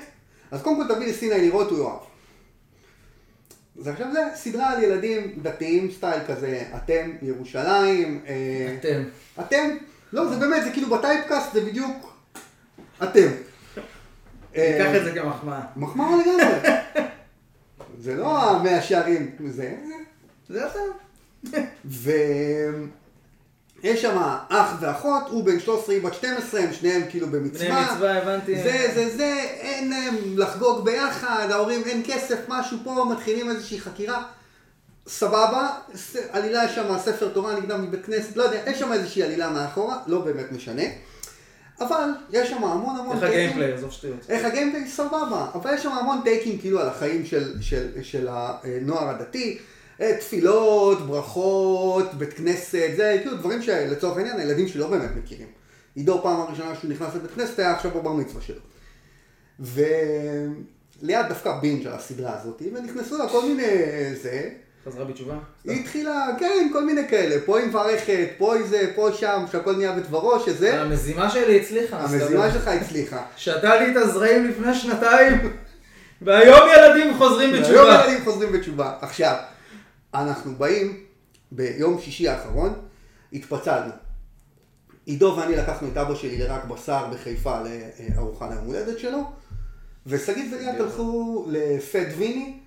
אז 0.51 0.61
קודם 0.61 0.87
כל 0.87 0.95
תביא 0.95 1.07
לסיני 1.07 1.47
לראות, 1.47 1.71
הוא 1.71 1.79
יאהב. 1.79 1.99
אז 3.79 3.87
עכשיו 3.87 4.07
זה 4.13 4.19
סדרה 4.35 4.71
על 4.71 4.83
ילדים 4.83 5.39
דתיים 5.41 5.91
סטייל 5.91 6.19
כזה, 6.27 6.63
אתם, 6.75 7.11
ירושלים, 7.21 8.21
אה, 8.27 8.75
אתם. 8.79 9.03
אתם, 9.39 9.77
לא, 10.13 10.29
זה 10.29 10.35
באמת, 10.35 10.63
זה 10.63 10.71
כאילו 10.71 10.89
בטייפקאסט, 10.89 11.53
זה 11.53 11.61
בדיוק 11.61 12.13
אתם. 13.03 13.27
אה, 14.55 14.77
קח 14.79 14.95
את 14.95 15.03
זה 15.03 15.19
כמחמאה. 15.19 15.61
מחמאה 15.75 16.09
לגמרי. 16.17 16.69
זה 17.99 18.15
לא 18.15 18.51
המאה 18.51 18.81
שערים, 18.81 19.31
זה... 19.47 19.75
זה 20.49 20.67
אתה. 20.67 20.79
ויש 23.83 24.01
שם 24.01 24.17
אח 24.49 24.73
ואחות, 24.79 25.23
הוא 25.29 25.43
בן 25.43 25.59
13, 25.59 25.95
היא 25.95 26.03
בת 26.03 26.13
12, 26.13 26.61
הם 26.61 26.73
שניהם 26.73 27.01
כאילו 27.09 27.27
בני 27.27 27.39
במצווה. 27.39 27.93
מצווה, 27.93 28.17
הבנתי. 28.17 28.55
זה, 28.55 28.91
זה, 28.93 29.17
זה, 29.17 29.45
אין 29.59 29.89
להם 29.89 30.15
לחגוג 30.35 30.85
ביחד, 30.85 31.47
ההורים 31.51 31.81
אין 31.85 32.03
כסף, 32.05 32.39
משהו 32.47 32.77
פה, 32.83 33.05
מתחילים 33.11 33.49
איזושהי 33.49 33.79
חקירה. 33.79 34.23
סבבה, 35.07 35.69
עלילה 36.31 36.65
יש 36.65 36.75
שם 36.75 36.97
ספר 36.99 37.29
תורה 37.29 37.59
נגדם 37.59 37.83
מבית 37.83 38.05
כנסת, 38.05 38.37
לא 38.37 38.43
יודע, 38.43 38.59
יש 38.67 38.79
שם 38.79 38.93
איזושהי 38.93 39.23
עלילה 39.23 39.49
מאחורה, 39.49 39.97
לא 40.07 40.21
באמת 40.21 40.51
משנה. 40.51 40.83
אבל 41.81 42.09
יש 42.29 42.49
שם 42.49 42.63
המון 42.63 42.99
המון 42.99 43.15
איך 43.15 43.23
הגיימפליי, 43.23 43.73
עזוב 43.73 43.91
שטויות. 43.91 44.19
איך 44.29 44.45
הגיימפליי 44.45 44.87
סבבה, 44.87 45.47
אבל 45.55 45.73
יש 45.73 45.83
שם 45.83 45.91
המון 45.91 46.21
טייקים 46.23 46.57
כאילו 46.57 46.79
על 46.79 46.87
החיים 46.87 47.25
של, 47.25 47.61
של, 47.61 47.87
של 48.01 48.27
הנוער 48.31 49.09
הדתי, 49.09 49.57
תפילות, 50.19 51.07
ברכות, 51.07 52.13
בית 52.13 52.33
כנסת, 52.33 52.89
זה 52.95 53.17
כאילו 53.21 53.35
דברים 53.35 53.61
שלצורך 53.61 54.17
העניין 54.17 54.39
הילדים 54.39 54.67
שלי 54.67 54.79
לא 54.79 54.87
באמת 54.87 55.09
מכירים. 55.23 55.47
עידו 55.95 56.19
פעם 56.23 56.41
הראשונה 56.41 56.75
שהוא 56.75 56.91
נכנס 56.91 57.15
לבית 57.15 57.31
כנסת 57.31 57.59
היה 57.59 57.71
עכשיו 57.71 57.91
בבר 57.91 58.13
מצווה 58.13 58.41
שלו. 58.41 58.61
וליד 59.59 61.25
דווקא 61.29 61.53
בינג' 61.61 61.87
על 61.87 61.93
הסדרה 61.93 62.39
הזאת, 62.41 62.61
ונכנסו 62.73 63.17
לה 63.17 63.29
כל 63.29 63.45
מיני 63.45 63.65
זה, 64.21 64.49
חזרה 64.85 65.05
בתשובה? 65.05 65.37
היא 65.63 65.81
התחילה, 65.81 66.27
כן, 66.39 66.69
כל 66.73 66.85
מיני 66.85 67.07
כאלה, 67.07 67.35
פה 67.45 67.59
היא 67.59 67.67
מברכת, 67.67 68.27
פה 68.37 68.55
היא 68.55 68.65
זה, 68.65 68.91
פה 68.95 69.09
שם, 69.13 69.45
שהכל 69.51 69.75
נהיה 69.75 69.91
בדברו, 69.91 70.39
שזה, 70.39 70.81
המזימה 70.81 71.29
שלי 71.29 71.61
הצליחה. 71.61 71.97
המזימה. 71.97 72.51
שלך 72.51 72.67
הצליחה. 72.67 73.23
שתה 73.35 73.75
לי 73.75 73.91
את 73.91 73.95
הזרעים 73.97 74.47
לפני 74.47 74.75
שנתיים, 74.75 75.53
והיום 76.21 76.69
ילדים 76.77 77.17
חוזרים 77.17 77.53
בתשובה. 77.53 78.03
ילדים 78.05 78.23
חוזרים 78.23 78.51
בתשובה. 78.51 78.93
עכשיו, 79.01 79.35
אנחנו 80.13 80.55
באים, 80.55 81.05
ביום 81.51 82.01
שישי 82.01 82.27
האחרון, 82.27 82.73
התפצלנו. 83.33 83.91
עידו 85.05 85.35
ואני 85.37 85.55
לקחנו 85.55 85.87
את 85.87 85.97
אבא 85.97 86.15
שלי 86.15 86.37
לרק 86.37 86.65
בשר 86.65 87.07
בחיפה 87.13 87.61
לארוחה 87.61 88.49
ליום 88.49 88.65
הולדת 88.65 88.99
שלו, 88.99 89.31
ושגית 90.05 90.53
וליאת 90.53 90.79
הלכו 90.79 91.45
לפט 91.49 92.07
ויני 92.17 92.59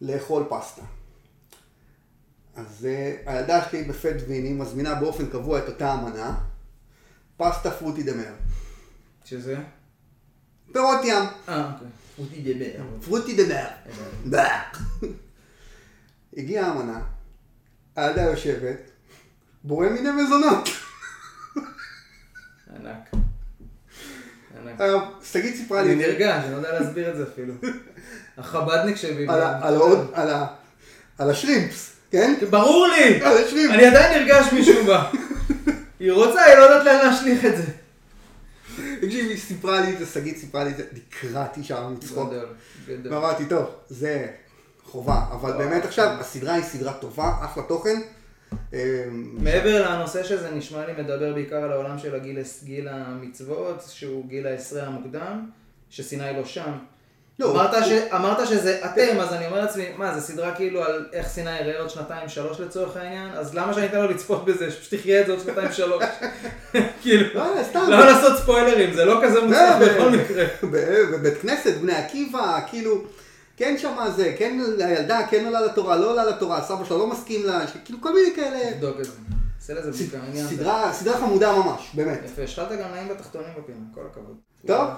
לאכול 0.00 0.44
פסטה. 0.48 0.82
אז 2.56 2.86
אה, 2.86 3.16
הילדה 3.26 3.64
שלי 3.70 3.82
בפט 3.82 4.16
ויני 4.28 4.52
מזמינה 4.52 4.94
באופן 4.94 5.26
קבוע 5.26 5.58
את 5.58 5.68
אותה 5.68 5.92
המנה, 5.92 6.38
פסטה 7.36 7.70
פרוטי 7.70 8.02
דה 8.02 8.14
מר. 8.14 8.34
שזה? 9.24 9.56
פירות 10.72 10.98
ים, 11.04 11.24
אה, 11.48 11.72
אוקיי. 11.72 11.88
פרוטי 13.04 13.36
דה 13.36 13.54
מר. 13.54 13.68
באק. 14.24 14.78
הגיעה 16.36 16.70
המנה, 16.70 17.00
הילדה 17.96 18.22
יושבת, 18.22 18.90
בורא 19.64 19.88
מיני 19.88 20.10
מזונות. 20.10 20.68
ענק. 22.76 23.10
ענק. 24.60 24.72
עכשיו, 24.80 25.00
שגית 25.24 25.56
סיפרה 25.56 25.82
לי 25.82 25.92
אני 25.92 26.06
נרגש, 26.06 26.44
אני 26.44 26.52
לא 26.52 26.56
יודע 26.56 26.80
להסביר 26.80 27.10
את 27.10 27.16
זה 27.16 27.24
אפילו. 27.32 27.54
החבדניק 28.38 28.96
שבי. 28.96 29.26
על 31.18 31.30
השרימפס, 31.30 31.96
כן? 32.10 32.34
ברור 32.50 32.86
לי! 32.86 33.22
על 33.22 33.38
השרימפס. 33.38 33.74
אני 33.74 33.86
עדיין 33.86 34.22
נרגש 34.22 34.52
משום 34.52 34.86
מה. 34.86 35.10
היא 36.00 36.12
רוצה, 36.12 36.42
היא 36.44 36.54
לא 36.54 36.62
יודעת 36.62 36.84
לאן 36.84 37.06
להשליך 37.06 37.44
את 37.44 37.56
זה. 37.56 37.64
תקשיב, 39.00 39.30
היא 39.30 39.38
סיפרה 39.38 39.80
לי 39.80 39.92
את 39.92 39.98
זה, 39.98 40.06
שגית 40.06 40.38
סיפרה 40.38 40.64
לי 40.64 40.70
את 40.70 40.76
זה, 40.76 40.84
נקרעתי 40.92 41.64
שם 41.64 41.94
מצחוק. 41.96 42.30
גדול, 42.30 42.48
גדול. 42.88 43.14
ואמרתי, 43.14 43.44
טוב, 43.46 43.66
זה 43.88 44.26
חובה, 44.84 45.20
אבל 45.32 45.50
וואו. 45.50 45.58
באמת 45.58 45.84
עכשיו, 45.84 46.16
הסדרה 46.20 46.54
היא 46.54 46.64
סדרה 46.64 46.92
טובה, 46.92 47.32
אחלה 47.44 47.62
תוכן. 47.62 48.00
אה, 48.74 49.04
מעבר 49.32 49.90
לנושא 49.90 50.22
שזה 50.24 50.50
נשמע 50.50 50.86
לי 50.86 50.92
מדבר 51.02 51.34
בעיקר 51.34 51.56
על 51.56 51.72
העולם 51.72 51.98
של 51.98 52.14
הגיל, 52.14 52.38
גיל 52.64 52.88
המצוות, 52.88 53.84
שהוא 53.88 54.26
גיל 54.28 54.46
העשרה 54.46 54.82
המוקדם, 54.82 55.46
שסיני 55.90 56.36
לא 56.36 56.44
שם. 56.44 56.72
לא, 57.38 57.50
אמרת, 57.52 57.74
הוא- 57.74 57.82
ש... 57.84 57.90
אמרת 58.14 58.48
שזה 58.48 58.80
אתם, 58.84 59.20
אז 59.20 59.32
אני 59.32 59.46
אומר 59.46 59.60
לעצמי, 59.60 59.84
מה, 59.96 60.14
זה 60.14 60.20
סדרה 60.20 60.54
כאילו 60.54 60.84
על 60.84 61.06
איך 61.12 61.28
סיני 61.28 61.58
יראה 61.60 61.80
עוד 61.80 61.90
שנתיים 61.90 62.28
שלוש 62.28 62.60
לצורך 62.60 62.96
העניין? 62.96 63.28
אז 63.34 63.54
למה 63.54 63.74
שאני 63.74 63.86
אתן 63.86 64.00
לו 64.00 64.08
לצפות 64.10 64.44
בזה, 64.44 64.70
שפשוט 64.70 64.92
יחיה 64.92 65.20
את 65.20 65.26
זה 65.26 65.32
עוד 65.32 65.40
שנתיים 65.40 65.72
שלוש? 65.72 66.04
כאילו, 67.02 67.26
לא, 67.34 67.46
לא. 67.74 67.82
למה 67.88 68.04
לעשות 68.04 68.38
ספוילרים? 68.38 68.94
זה 68.94 69.04
לא 69.04 69.20
כזה 69.22 69.40
מוצלח 69.40 69.76
בכל 69.82 70.10
מקרה. 70.10 70.44
בבית 71.12 71.34
כנסת, 71.42 71.74
בני 71.74 71.92
עקיבא, 71.94 72.60
כאילו, 72.70 73.04
כן 73.56 73.78
שמה 73.78 74.10
זה, 74.10 74.34
כן 74.38 74.60
הילדה, 74.78 75.26
כן 75.30 75.44
עולה 75.44 75.60
לתורה, 75.60 75.96
לא 75.96 76.10
עולה 76.10 76.24
לתורה, 76.24 76.62
סבא 76.62 76.84
שלה 76.84 76.98
לא 76.98 77.06
מסכים 77.06 77.46
לה, 77.46 77.66
כאילו 77.84 78.00
כל 78.00 78.14
מיני 78.14 78.36
כאלה. 78.36 78.72
תבדוק 78.74 79.00
את 79.00 79.04
זה. 79.04 79.12
עשה 79.58 79.74
לזה 79.74 79.90
בדיקה, 79.90 80.22
עניין. 80.22 80.46
סדרה, 80.48 80.92
סדרה 80.92 81.18
חמודה 81.18 81.58
ממש, 81.58 81.90
באמת. 81.94 82.20
יפה, 82.24 82.42
השחלת 82.42 82.78
גם 82.78 82.90
נעים 82.90 83.08
בתחתונים 83.08 83.48
בפינה, 83.58 83.78
כל 83.94 84.00
הכבוד. 84.10 84.36
טוב, 84.66 84.88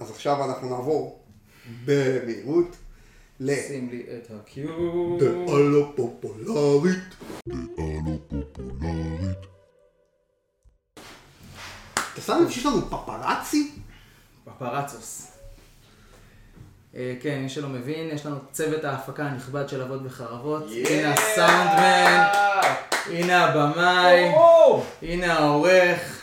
אז 0.00 0.10
עכשיו 0.10 0.44
אנחנו 0.44 0.68
נעבור 0.68 1.24
במהירות 1.84 2.76
ל... 3.40 3.54
שים 3.68 3.90
לי 3.90 4.02
את 4.02 4.30
הקיו. 4.30 4.68
דעה 5.18 5.58
לא 5.58 5.92
פופולרית. 5.96 6.98
אתה 12.12 12.20
שם 12.20 12.42
לב 12.42 12.50
שיש 12.50 12.66
לנו 12.66 12.90
פפרצי? 12.90 13.72
פפרצוס. 14.44 15.39
אה, 16.96 17.14
כן, 17.22 17.38
מי 17.42 17.48
שלא 17.48 17.68
מבין, 17.68 18.08
יש 18.12 18.26
לנו 18.26 18.36
צוות 18.52 18.84
ההפקה 18.84 19.22
הנכבד 19.22 19.68
של 19.68 19.82
אבות 19.82 20.00
וחרבות. 20.04 20.66
הנה 20.88 21.12
הסאונדמן, 21.12 22.24
הנה 23.10 23.44
הבמאי, 23.44 24.32
הנה 25.02 25.32
העורך, 25.38 26.18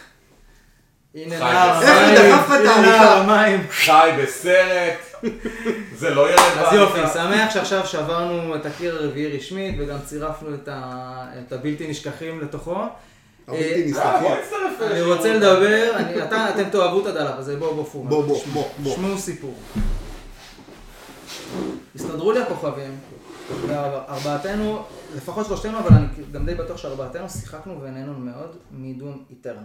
הנה 1.16 1.40
נער. 1.40 1.76
המים, 1.76 2.16
את 2.46 2.50
הנה? 2.52 2.82
נער. 2.82 3.60
חי 3.72 4.10
בסרט, 4.24 5.30
זה 5.96 6.10
לא 6.10 6.30
ילד 6.30 6.40
אז 6.40 6.74
יופי, 6.74 6.94
בעריכה. 7.00 7.14
שמח 7.14 7.54
שעכשיו 7.54 7.86
שברנו 7.88 8.56
את 8.56 8.66
הקיר 8.66 8.96
הרביעי 8.96 9.38
רשמית 9.38 9.76
וגם 9.80 9.98
צירפנו 10.06 10.54
את 10.56 10.68
ה- 10.72 11.26
את 11.48 11.54
הבלתי 11.54 11.88
נשכחים 11.88 12.42
לתוכו. 12.42 12.76
הבלתי 13.48 13.94
אה. 13.98 14.02
אה. 14.02 14.92
אני. 14.92 15.02
רוצה 15.02 15.34
לדבר, 15.34 15.92
אתם 16.54 16.70
תאהבו 16.72 17.00
את 17.02 17.06
הדלף 17.06 17.36
הזה, 17.38 17.56
בואו 17.58 17.76
בואו 17.76 17.86
פומה. 17.86 18.10
בוא, 18.10 18.24
בוא, 18.24 18.42
בוא, 18.54 18.64
בוא. 18.78 18.96
שמעו 18.96 19.18
סיפור. 19.18 19.54
הסתדרו 21.96 22.32
לי 22.32 22.42
הכוכבים, 22.42 23.00
וארבעתנו, 23.68 24.84
לפחות 25.16 25.46
שלושתנו, 25.46 25.80
אבל 25.80 25.94
אני 25.94 26.06
גם 26.32 26.46
די 26.46 26.56
בטוח 26.56 26.78
שארבעתנו 26.78 27.30
שיחקנו 27.30 27.82
ונהנו 27.82 28.20
מאוד 28.20 28.56
מדום 28.72 29.24
איטרנל. 29.30 29.60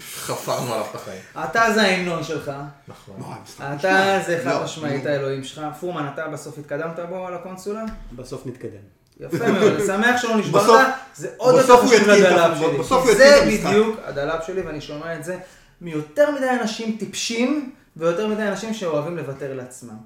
חפרנו 0.00 0.74
עליו 0.74 0.86
את 0.90 0.94
החיים. 0.94 1.20
אתה 1.44 1.62
זה 1.74 1.82
ההמנון 1.82 2.24
שלך. 2.24 2.52
נכון. 2.88 3.14
משחק 3.42 3.64
אתה. 3.80 4.18
זה 4.26 4.40
חד 4.44 4.50
לא, 4.50 4.64
משמעית 4.64 5.04
לא. 5.04 5.10
האלוהים 5.10 5.44
שלך. 5.44 5.64
פורמן, 5.80 6.08
אתה 6.14 6.28
בסוף 6.28 6.58
התקדמת 6.58 6.98
בו 7.08 7.26
על 7.26 7.34
הקונסולה? 7.34 7.84
בסוף 8.16 8.46
נתקדם. 8.46 8.84
יפה 9.20 9.52
מאוד, 9.52 9.72
אני 9.72 9.86
שמח 9.86 10.22
שלא 10.22 10.36
נשברת, 10.36 10.94
זה 11.14 11.28
עוד 11.36 11.54
יותר 11.54 11.76
חשוב 11.76 11.92
לדלאפ 12.08 12.58
שלי. 12.58 13.14
זה. 13.14 13.68
בדיוק 13.68 14.00
הדלאפ 14.04 14.46
שלי, 14.46 14.60
ואני 14.60 14.80
שומע 14.80 15.14
את 15.14 15.24
זה 15.24 15.38
מיותר 15.80 16.30
מדי 16.30 16.50
אנשים 16.50 16.96
טיפשים, 16.98 17.72
ויותר 17.96 18.28
מדי 18.28 18.42
אנשים 18.42 18.74
שאוהבים 18.74 19.16
לוותר 19.16 19.54
לעצמם. 19.54 19.96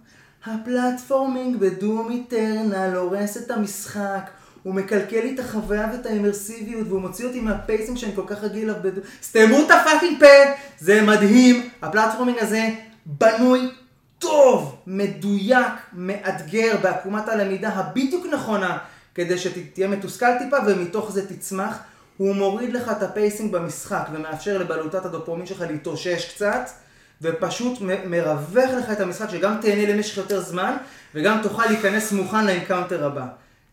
ה 0.46 0.55
platforming 0.55 1.56
ב 1.56 1.67
Doom 1.67 2.10
Eternal 2.10 2.94
הורס 2.94 3.36
את 3.36 3.50
המשחק. 3.50 4.30
הוא 4.62 4.74
מקלקל 4.74 5.20
לי 5.20 5.34
את 5.34 5.38
החוויה 5.38 5.88
ואת 5.92 6.06
האמרסיביות, 6.06 6.88
והוא 6.88 7.00
מוציא 7.00 7.26
אותי 7.26 7.40
מה 7.40 7.55
pacing 7.55 7.98
שאני 7.98 8.12
כל 8.14 8.24
כך 8.26 8.42
רגיל 8.42 8.70
אליו 8.70 8.82
ב 8.82 8.85
Doom... 8.85 9.04
סתמו 9.22 9.58
את 9.66 9.70
ה 9.70 9.76
fucking 9.76 10.18
פה! 10.20 10.52
זה 10.78 11.02
מדהים! 11.02 11.68
ה 11.82 11.87
platforming 11.87 12.38
הזה 12.38 12.68
בנוי 13.06 13.70
טוב, 14.18 14.76
מדויק, 14.86 15.72
מאתגר, 15.92 16.76
בעקומת 16.82 17.28
הלמידה 17.28 17.68
הבדיוק 17.68 18.26
נכונה, 18.32 18.78
כדי 19.14 19.38
שתהיה 19.38 19.88
מתוסכל 19.88 20.38
טיפה 20.38 20.56
ומתוך 20.66 21.12
זה 21.12 21.28
תצמח. 21.28 21.78
הוא 22.16 22.34
מוריד 22.34 22.72
לך 22.72 22.88
את 22.88 23.02
ה 23.02 23.09
pacing 23.09 23.52
במשחק 23.52 24.08
ומאפשר 24.12 24.58
לבלוטת 24.58 25.04
הדופמין 25.04 25.46
שלך 25.46 25.60
להתאושש 25.60 26.34
קצת, 26.34 26.70
ופשוט 27.22 27.80
מ- 27.80 28.10
מרווח 28.10 28.70
לך 28.78 28.90
את 28.92 29.00
המשחק, 29.00 29.30
שגם 29.30 29.56
תהנה 29.60 29.92
למשך 29.94 30.16
יותר 30.16 30.40
זמן, 30.40 30.76
וגם 31.14 31.38
תוכל 31.42 31.66
להיכנס 31.66 32.12
מוכן 32.12 32.46
ל 32.46 32.52
encounter 32.52 33.06
הבא. 33.06 33.26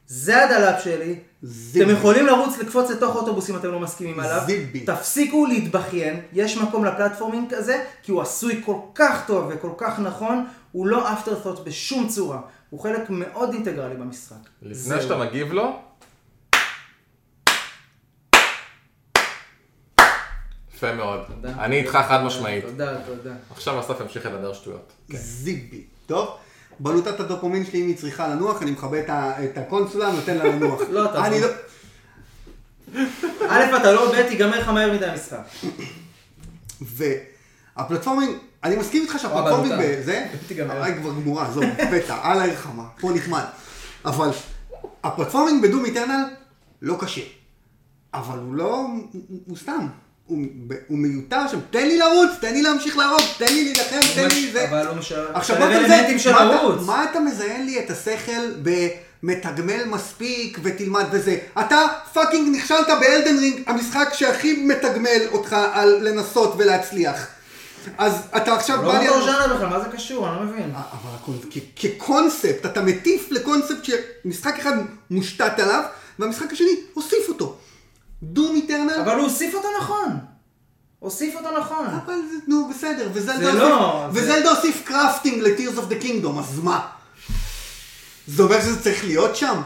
זה 0.08 0.44
הדלאפ 0.44 0.84
שלי. 0.84 1.16
זיבי. 1.44 1.86
אתם 1.86 1.94
יכולים 1.94 2.26
לרוץ 2.26 2.58
לקפוץ 2.58 2.90
לתוך 2.90 3.16
אוטובוס 3.16 3.50
אם 3.50 3.56
אתם 3.56 3.72
לא 3.72 3.80
מסכימים 3.80 4.20
עליו. 4.20 4.42
זיבי. 4.46 4.80
תפסיקו 4.80 5.46
להתבכיין, 5.46 6.20
יש 6.34 6.58
מקום 6.58 6.86
ל 6.86 6.91
platforming 6.91 7.54
הזה, 7.54 7.84
כי 8.04 8.12
הוא 8.12 8.22
עשוי 8.22 8.62
כל 8.66 8.76
כך 8.96 9.24
טוב 9.28 9.52
וכל 9.54 9.70
כך 9.78 10.00
נכון, 10.00 10.46
הוא 10.72 10.88
לא 10.88 11.14
afterthought 11.14 11.60
בשום 11.68 12.08
צורה. 12.08 12.40
הוא 12.70 12.80
חלק 12.80 13.10
מאוד 13.10 13.54
אינטגרלי 13.54 13.96
במשחק. 13.96 14.36
לפני 14.62 14.76
זהו. 14.76 15.02
שאתה 15.02 15.18
מגיב 15.18 15.54
לו, 15.54 15.80
יפה 20.76 20.94
מאוד. 20.94 21.20
תודה. 21.28 21.54
אני 21.60 21.80
איתך 21.80 22.00
חד 22.08 22.24
משמעית. 22.24 22.66
תודה, 22.66 23.02
תודה. 23.06 23.36
עכשיו 23.52 23.80
אסף 23.80 24.02
ימשיך 24.02 24.26
לדבר 24.26 24.54
שטויות. 24.54 24.94
זיבי. 25.10 25.84
טוב? 26.06 26.38
בלוטת 26.80 27.20
הדופמין 27.20 27.66
שלי, 27.66 27.82
אם 27.82 27.88
היא 27.88 27.98
צריכה 27.98 28.28
לנוח, 28.28 28.62
אני 28.62 28.72
מכבה 28.72 29.00
את 29.44 29.58
הקונסולה, 29.58 30.12
נותן 30.12 30.38
לה 30.38 30.44
לנוח. 30.44 30.82
לא, 30.90 31.06
אתה 31.06 31.26
אני 31.26 31.42
לא. 31.42 31.48
א', 33.50 33.78
אתה 33.82 33.92
לא 33.92 34.12
ב', 34.12 34.16
ייגמר 34.16 34.60
לך 34.60 34.70
מהר 34.70 34.94
מדי 34.94 35.06
המשחק. 35.06 35.40
וה 36.82 37.04
platforming, 37.04 38.38
אני 38.64 38.76
מסכים 38.76 39.02
איתך 39.02 39.16
שה 39.20 39.31
platforming 39.31 39.74
הבלוטה. 39.74 40.02
בזה, 40.02 40.28
תיגמר. 40.48 40.78
הרי 40.78 40.94
כבר 40.96 41.10
גמורה, 41.10 41.48
עזוב, 41.48 41.64
בטא, 41.94 42.18
על 42.22 42.42
הרחמה, 42.42 42.84
פה 43.00 43.12
נחמד. 43.16 43.44
אבל 44.06 44.30
ה 45.04 45.09
platforming 45.09 45.64
ב 45.64 45.68
Doom 45.68 45.86
Eternal 45.86 46.24
לא 46.82 46.98
קשה. 47.00 47.22
אבל 48.14 48.40
הוא 48.40 48.56
לא, 48.56 48.86
הוא 49.48 49.58
סתם. 49.58 49.88
הוא, 50.28 50.40
הוא 50.88 50.98
מיותר 50.98 51.48
שם, 51.52 51.60
תן 51.72 51.88
לי 51.88 51.98
לרוץ, 51.98 52.30
תן 52.42 52.54
לי 52.54 52.62
להמשיך 52.62 52.98
להרוג, 52.98 53.22
תן 53.38 53.46
לי 53.54 53.64
להילחם, 53.64 54.00
תן 54.16 54.28
לי 54.36 54.52
זה. 54.52 54.70
אבל 54.70 54.88
הוא 54.88 54.96
משלב 54.98 55.26
עכשיו 55.34 55.60
מה 55.60 55.66
אתה 55.72 55.80
מזיין, 55.84 56.04
מה. 56.34 56.46
אתה- 56.76 56.82
מה 56.86 57.06
אתה 57.12 57.20
מזיין 57.20 57.66
לי 57.66 57.80
את 57.80 57.92
השכל 57.92 58.52
במתגמל 59.24 59.84
מספיק 59.86 60.60
ותלמד 60.64 61.06
וזה? 61.12 61.38
אתה 61.60 61.82
fucking 62.14 62.56
נכשלת 62.56 62.88
ב 63.00 63.06
Elden 63.06 63.38
Ring, 63.40 63.62
המשחק 63.68 64.10
שהכי 64.14 64.54
מתגמל 64.54 65.22
אותך 65.32 65.56
על 65.74 65.98
לנסות 66.02 66.54
ולהצליח. 66.58 67.28
אז 67.98 68.14
אתה 68.38 68.54
עכשיו 68.56 68.82
לא 68.84 68.92
בא 68.92 69.00
לי... 69.00 69.08
באותו 69.08 69.26
ז'אנר 69.26 69.56
בכלל, 69.56 69.68
מה 69.68 69.80
זה 69.80 69.98
קשור? 69.98 70.28
אני 70.30 70.36
לא 70.36 70.44
מבין. 70.44 70.72
אבל 70.76 71.10
הקונ- 71.24 71.48
כ- 71.52 71.82
כקונספט, 71.82 72.66
אתה 72.66 72.82
מטיף 72.82 73.28
לקונספט 73.32 73.86
שמשחק 73.86 74.56
אחד 74.60 74.74
מושתת 75.12 75.60
עליו, 75.60 75.84
והמשחק 76.20 76.52
השני 76.52 76.68
הוסיף 76.94 77.30
אותו. 77.30 77.58
דום 78.34 78.56
איטרנל, 78.56 78.94
אבל 79.04 79.16
הוא 79.16 79.24
הוסיף 79.24 79.56
אותו 79.56 79.68
נכון. 79.82 80.18
הוסיף 81.00 81.36
אותו 81.36 81.60
נכון. 81.60 81.86
אבל 81.88 82.14
זה, 82.32 82.38
נו, 82.48 82.70
בסדר, 82.70 83.10
וזלדה 83.14 83.40
זה 83.40 83.48
הוסיף, 83.52 83.60
לא, 83.70 84.08
זה- 84.12 84.20
וזלדה 84.20 84.50
הוסיף 84.50 84.82
קרפטינג 84.86 85.42
ל-Tears 85.42 85.78
of 85.80 85.92
the 85.92 86.04
Kingdom, 86.04 86.40
אז 86.40 86.60
מה? 86.60 86.88
זה 88.28 88.44
אומר 88.44 88.62
שזה 88.62 88.84
צריך 88.84 89.04
להיות 89.06 89.36
שם? 89.36 89.62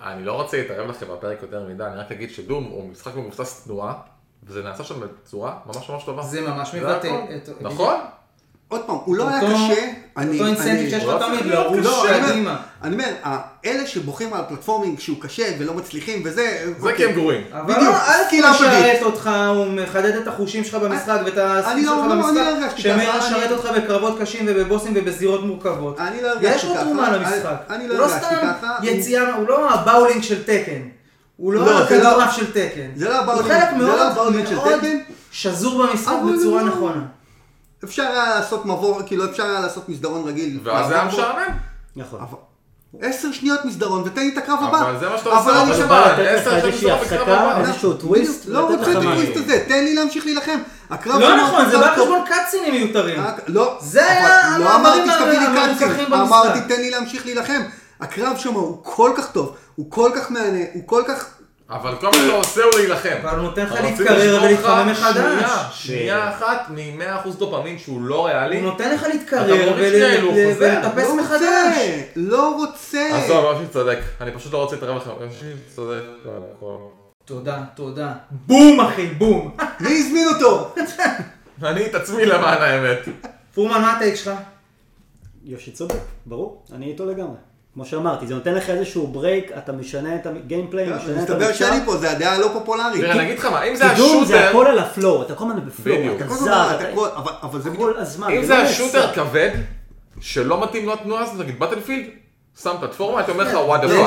אני 0.00 0.24
לא 0.24 0.32
רוצה 0.32 0.56
להתערב 0.56 0.90
לכם 0.90 1.06
בפרק 1.08 1.42
יותר 1.42 1.68
מדי, 1.68 1.84
אני 1.84 1.96
רק 1.96 2.12
אגיד 2.12 2.30
שדום 2.30 2.64
הוא 2.64 2.88
משחק 2.90 3.16
מבוסס 3.16 3.62
תנועה, 3.64 3.94
וזה 4.42 4.62
נעשה 4.62 4.84
שם 4.84 5.00
בצורה 5.00 5.58
ממש 5.66 5.90
ממש 5.90 6.04
טובה. 6.04 6.22
זה 6.22 6.40
ממש 6.40 6.70
זה 6.72 6.80
מבטא 6.80 7.16
נכון? 7.60 7.94
עוד 8.72 8.80
פעם, 8.86 8.96
הוא 9.04 9.16
לא 9.16 9.28
היה 9.28 9.40
קשה, 9.40 9.84
אני... 10.16 10.32
אותו 10.32 10.46
אינסנטיב 10.46 10.70
אני- 10.72 10.90
שיש 10.90 11.04
הוא 11.04 11.12
לך 11.14 11.20
לא 11.20 11.26
תמיד 11.26 11.46
לרוץ 11.46 11.78
לא, 11.84 12.08
אני 12.08 12.16
אומר- 12.18 12.28
קדימה. 12.30 12.56
אני 12.82 12.92
אומר, 12.94 13.08
אלה 13.66 13.86
שבוכים 13.86 14.34
על 14.34 14.42
פלטפורמינג 14.48 15.00
שהוא 15.00 15.16
קשה 15.20 15.44
ולא 15.58 15.74
מצליחים 15.74 16.22
וזה... 16.24 16.32
זה 16.64 16.72
אוקיי. 16.80 16.96
כי 16.96 17.04
הם 17.04 17.12
גרועים. 17.12 17.42
אבל 17.52 17.62
בדיוק, 17.74 17.82
לא, 17.94 17.96
א' 17.96 18.24
סקיל 18.26 18.44
הוא 18.44 18.54
אפגרייד. 18.54 18.84
משרת 18.96 19.02
אותך, 19.02 19.30
הוא 19.56 19.66
מחדד 19.66 20.16
את 20.16 20.28
החושים 20.28 20.64
שלך 20.64 20.74
במשחק 20.74 21.18
ואת 21.24 21.38
אני 21.38 21.84
לא- 21.84 21.92
שלך 21.92 22.06
לא, 22.06 22.12
אני 22.12 22.20
לא 22.20 22.26
במשחק, 22.26 22.76
ככה, 22.78 22.92
אני- 22.94 23.52
אותך 23.52 23.68
בקרבות 23.76 24.18
קשים 24.20 24.44
ובבוסים 24.48 24.92
ובזירות 24.96 25.44
מורכבות. 25.44 26.00
אני 26.00 26.22
לא 26.22 26.28
הרגשתי 26.28 26.56
יש 26.56 26.64
לו 26.64 26.74
ככה. 26.74 26.84
תרומה 26.84 27.08
אני- 27.08 27.16
למשחק. 27.16 27.56
אני 27.70 27.84
הוא 27.84 27.92
לא 27.92 27.98
לא 27.98 28.04
הרגשתי 28.04 28.24
סתם 28.26 28.36
ככה. 28.60 28.76
יציאה, 28.82 29.34
הוא 29.34 29.48
לא 29.48 29.70
הבאולינג 29.70 30.22
של 30.22 30.42
תקן. 30.42 30.80
הוא 31.36 31.52
לא, 31.52 31.60
לא 31.66 31.80
לא- 31.90 32.30
של 32.30 32.52
תקן. 32.52 32.88
זה 32.96 33.08
לא 33.08 33.18
הוא 33.18 33.24
הבאולינג- 33.32 33.48
חלק 33.52 33.68
זה 33.70 33.78
לא 33.78 33.84
מאוד 33.86 34.00
הבאולינג 34.00 34.46
של 34.46 34.54
מאוד 34.54 34.78
תקן. 34.78 34.98
שזור 35.32 35.86
במשחק 35.86 36.12
בצורה 36.34 36.62
לא. 36.62 36.68
נכונה. 36.68 37.02
אפשר 37.84 38.02
היה 38.02 38.34
לעשות 38.34 38.66
מבוא, 38.66 39.02
כאילו 39.06 39.24
אפשר 39.30 39.42
היה 39.46 39.60
לעשות 39.60 39.88
מסדרון 39.88 40.28
רגיל. 40.28 40.60
ואז 40.64 40.86
זה 40.88 40.94
היה. 40.94 41.04
משעמם. 41.04 41.56
נכון. 41.96 42.20
עשר 43.00 43.32
שניות 43.32 43.64
מסדרון 43.64 44.02
ותן 44.06 44.20
לי 44.20 44.28
את 44.32 44.38
הקרב 44.38 44.58
הבא. 44.62 44.80
אבל 44.80 44.98
זה 45.00 45.08
מה 45.08 45.18
שאתה 45.18 45.28
עושה, 45.30 45.40
אבל 45.42 45.52
אני 45.52 45.62
אבל 45.62 45.72
שם- 45.72 45.78
זה 45.82 45.86
בא 45.86 46.04
בא, 46.04 46.12
לתת 46.12 46.40
עשר 46.40 46.56
איזושהי 46.56 46.88
לא 46.88 46.96
בקרב 47.02 47.28
הבא. 47.28 47.60
איזשהו 47.60 47.92
טוויסט, 47.94 48.46
לא 48.46 48.60
רוצה 48.60 48.90
את 48.92 48.96
הטוויסט. 48.96 49.36
הזה, 49.36 49.64
תן 49.68 49.84
לי 49.84 49.94
להמשיך 49.94 50.24
להילחם. 50.24 50.58
הקרב 50.90 51.20
לא 51.20 51.36
נכון, 51.36 51.64
זה 51.70 51.76
כל 51.76 51.78
בא 51.80 51.88
על 51.88 51.94
חשבון 52.02 52.20
קאצינים 52.28 52.74
מיותרים. 52.74 53.20
רק- 53.24 53.40
לא, 53.48 53.76
זה 53.80 54.00
אבל 54.06 54.10
היה 54.26 54.58
לא 54.58 54.74
אמרתי 54.76 55.10
שתביא 55.10 55.38
לי 55.38 55.46
במשחק. 55.68 56.12
אמרתי 56.12 56.58
תן 56.68 56.80
לי 56.80 56.90
להמשיך 56.90 57.26
להילחם. 57.26 57.60
הקרב 58.00 58.36
שם 58.36 58.52
הוא 58.52 58.78
כל 58.82 59.12
כך 59.16 59.30
טוב, 59.32 59.54
הוא 59.76 59.90
כל 59.90 60.10
כך 60.16 60.30
מהנה, 60.30 60.58
הוא 60.74 60.82
כל 60.86 61.02
כך... 61.08 61.26
אבל 61.72 61.96
כל 61.96 62.06
מה 62.06 62.12
שאתה 62.12 62.32
עושה 62.32 62.64
הוא 62.64 62.72
להילחם. 62.76 63.16
אבל 63.22 63.38
הוא 63.38 63.42
נותן 63.42 63.64
לך 63.64 63.72
להתקרר 63.82 64.42
ולהתחמם 64.42 64.88
לך 64.88 64.98
מחדש. 65.00 65.50
שנייה, 65.72 66.30
אחת 66.30 66.66
מ-100% 66.68 67.28
דופמין 67.38 67.78
שהוא 67.78 68.02
לא 68.02 68.26
ריאלי. 68.26 68.60
הוא 68.60 68.70
נותן 68.70 68.94
לך 68.94 69.02
להתקרר. 69.02 69.54
ולטפס 70.58 71.08
לא 71.08 71.16
מחדש. 71.16 71.42
רוצה, 71.42 72.02
לא 72.16 72.56
רוצה. 72.56 73.08
עזוב, 73.16 73.44
אושי 73.44 73.68
צודק. 73.72 73.98
אני 74.20 74.30
פשוט 74.32 74.52
לא 74.52 74.62
רוצה 74.62 74.74
להתערב 74.74 74.96
לכם. 74.96 75.10
אושי 75.10 75.52
צודק. 75.74 76.02
לא, 76.24 76.32
לא, 76.62 76.90
תודה, 77.24 77.62
תודה. 77.74 78.12
בום 78.30 78.80
אחי, 78.80 79.06
בום. 79.06 79.56
מי 79.80 79.98
הזמין 79.98 80.28
אותו? 80.28 80.74
אני 81.62 81.86
את 81.86 81.94
עצמי 81.94 82.24
למען 82.24 82.62
האמת. 82.62 82.98
פורמן, 83.54 83.80
מה 83.80 83.92
הטייק 83.92 84.14
שלך? 84.14 84.30
יושי 85.44 85.70
צודק, 85.70 85.94
ברור, 86.26 86.64
אני 86.72 86.86
איתו 86.86 87.06
לגמרי. 87.06 87.36
כמו 87.74 87.84
שאמרתי, 87.84 88.26
זה 88.26 88.34
נותן 88.34 88.54
לך 88.54 88.70
איזשהו 88.70 89.06
ברייק, 89.06 89.50
אתה 89.58 89.72
משנה 89.72 90.14
את 90.16 90.26
הגיימפליי, 90.26 90.84
משנה 90.86 91.12
את 91.12 91.16
מסתבר 91.22 91.44
המקשה. 91.44 91.54
שאני 91.68 91.84
פה, 91.84 91.96
זה 91.96 92.10
הדעה 92.10 92.34
הלא 92.34 92.50
פופולרית. 92.52 93.00
תראה, 93.00 93.12
אני 93.12 93.22
אגיד 93.22 93.38
לך 93.38 93.44
מה, 93.44 93.62
אם 93.62 93.74
זה 93.76 93.84
קידום 93.94 94.24
זה 94.24 94.34
השוטר, 94.36 94.48
הכל 94.50 94.66
על 94.66 94.78
הפלואו, 94.78 95.22
אתה 95.22 95.34
כל 95.34 95.44
הזמן 95.44 95.66
בפלואו. 95.66 96.16
אתה 96.16 96.28
זר, 96.28 96.34
הזמן, 96.34 96.74
אתה 96.76 96.84
כל- 96.94 97.08
אבל- 97.16 97.32
אבל 97.42 97.60
זה. 97.60 97.70
כל 97.76 97.92
הזמן. 97.96 98.30
אם 98.30 98.44
זה 98.44 98.54
לא 98.54 98.58
השוטר. 98.62 99.12
כבד, 99.14 99.50
שלא 100.20 100.62
מתאים 100.62 100.86
לו 100.86 100.92
התנועה 100.92 101.22
הזאת, 101.22 101.40
נגיד 101.40 101.58
בטלפילד, 101.58 102.04
שם 102.62 102.70
פלטפורמה, 102.80 103.18
הייתי 103.18 103.32
אומר 103.32 103.44
לך 103.44 103.54
וואט 103.66 103.80
דה 103.80 103.86
לא, 103.86 103.94
ברור. 103.94 104.06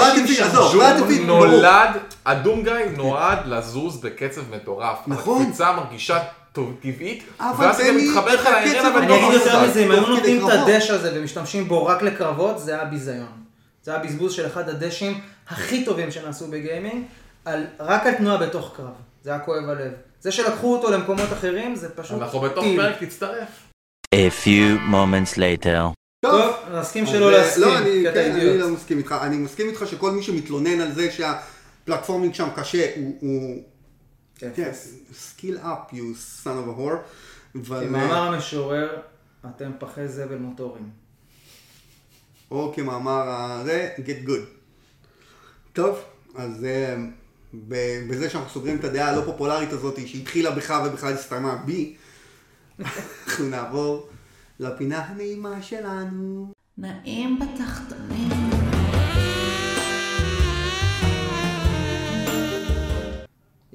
נולד, 1.25 1.89
הדומגאי 2.25 2.83
נועד 2.97 3.37
לזוז 3.45 3.97
בקצב 4.01 4.41
מטורף. 4.55 4.97
נכון. 5.07 5.41
הקפיצה 5.41 5.71
מרגישה 5.71 6.19
טבעית, 6.53 7.23
אבל 7.39 7.65
ואז 7.65 7.77
זה 7.77 7.91
מתחבר 7.91 8.33
לך 8.35 8.45
לארנה 8.45 8.59
הקצב, 8.71 8.97
אני 8.97 9.15
אגיד 9.15 9.33
יותר 9.33 9.55
המשחק. 9.57 9.69
מזה, 9.69 9.85
אם 9.85 9.91
היו 9.91 10.07
נותנים 10.07 10.37
את 10.37 10.51
קרבות. 10.51 10.67
הדש 10.67 10.89
הזה 10.89 11.11
ומשתמשים 11.15 11.67
בו 11.67 11.85
רק 11.85 12.01
לקרבות, 12.01 12.59
זה 12.59 12.75
היה 12.75 12.85
ביזיון. 12.85 13.44
זה 13.85 13.91
היה 13.95 14.03
בזבוז 14.03 14.33
של 14.33 14.47
אחד 14.47 14.69
הדשים 14.69 15.19
הכי 15.47 15.85
טובים 15.85 16.11
שנעשו 16.11 16.47
ב 16.47 16.54
gaming, 16.55 17.05
על- 17.45 17.65
רק 17.79 18.05
על 18.05 18.13
תנועה 18.13 18.37
בתוך 18.37 18.73
קרב. 18.77 18.93
זה 19.23 19.29
היה 19.29 19.39
כואב 19.39 19.69
הלב. 19.69 19.91
זה 20.21 20.31
שלקחו 20.31 20.75
אותו 20.75 20.91
למקומות 20.91 21.33
אחרים, 21.33 21.75
זה 21.75 21.89
פשוט 21.95 22.21
אנחנו 22.21 22.39
בתוך 22.39 22.63
טיל. 22.63 22.81
פרק, 22.81 23.03
תצטרף. 23.03 23.47
A 24.15 24.29
few 24.45 24.91
moments 24.91 25.37
later. 25.37 25.77
טוב, 26.25 26.55
נסכים 26.73 27.05
שלא 27.05 27.25
אה, 27.31 27.37
להסכים, 27.37 27.63
לא, 27.63 27.77
אני, 27.77 27.89
כי 27.91 28.09
אתה 28.09 28.13
כן, 28.23 28.31
אני 28.31 28.41
אידיוט. 28.41 28.61
לא 28.61 28.69
מסכים 28.69 28.97
איתך. 28.97 29.15
אני 29.21 29.37
מסכים 29.37 29.67
איתך 29.67 29.83
שכל 29.87 30.11
מי 30.11 30.23
שמתלונן 30.23 30.81
על 30.81 30.91
זה 30.91 31.11
שה 31.11 31.37
platforming 31.37 32.33
שם 32.33 32.47
קשה, 32.55 32.85
הוא... 32.95 33.17
הוא... 33.19 33.63
כן. 34.37 34.51
skill 35.13 35.57
up, 35.57 35.91
you 35.93 35.95
son 36.43 36.47
of 36.47 36.77
a 36.77 36.79
whore. 36.79 36.97
אבל, 37.61 37.77
אה, 37.83 37.87
כמאמר 37.87 38.17
המשורר, 38.33 38.97
אתם 39.55 39.71
פחי 39.79 40.07
זבל 40.07 40.37
מוטורים. 40.37 41.04
או 42.51 42.73
כמאמר 42.75 43.23
הזה, 43.29 43.89
get 43.97 44.27
good. 44.27 44.45
טוב, 45.73 45.99
אז 46.35 46.65
אה, 46.65 46.95
בזה 48.09 48.29
שאנחנו 48.29 48.49
סוגרים 48.49 48.77
את 48.77 48.83
הדעה 48.83 49.09
הלא 49.09 49.21
פופולרית 49.25 49.73
הזאת 49.73 50.07
שהתחילה 50.07 50.51
בך 50.51 50.81
ובכלל 50.87 51.13
הסתיימה 51.13 51.55
בי, 51.55 51.95
אנחנו 52.79 53.45
נעבור 53.49 54.09
לפינה 54.59 54.99
הנעימה 54.99 55.61
שלנו. 55.61 56.53
נעים 56.77 57.39
בתחתונים. 57.39 58.44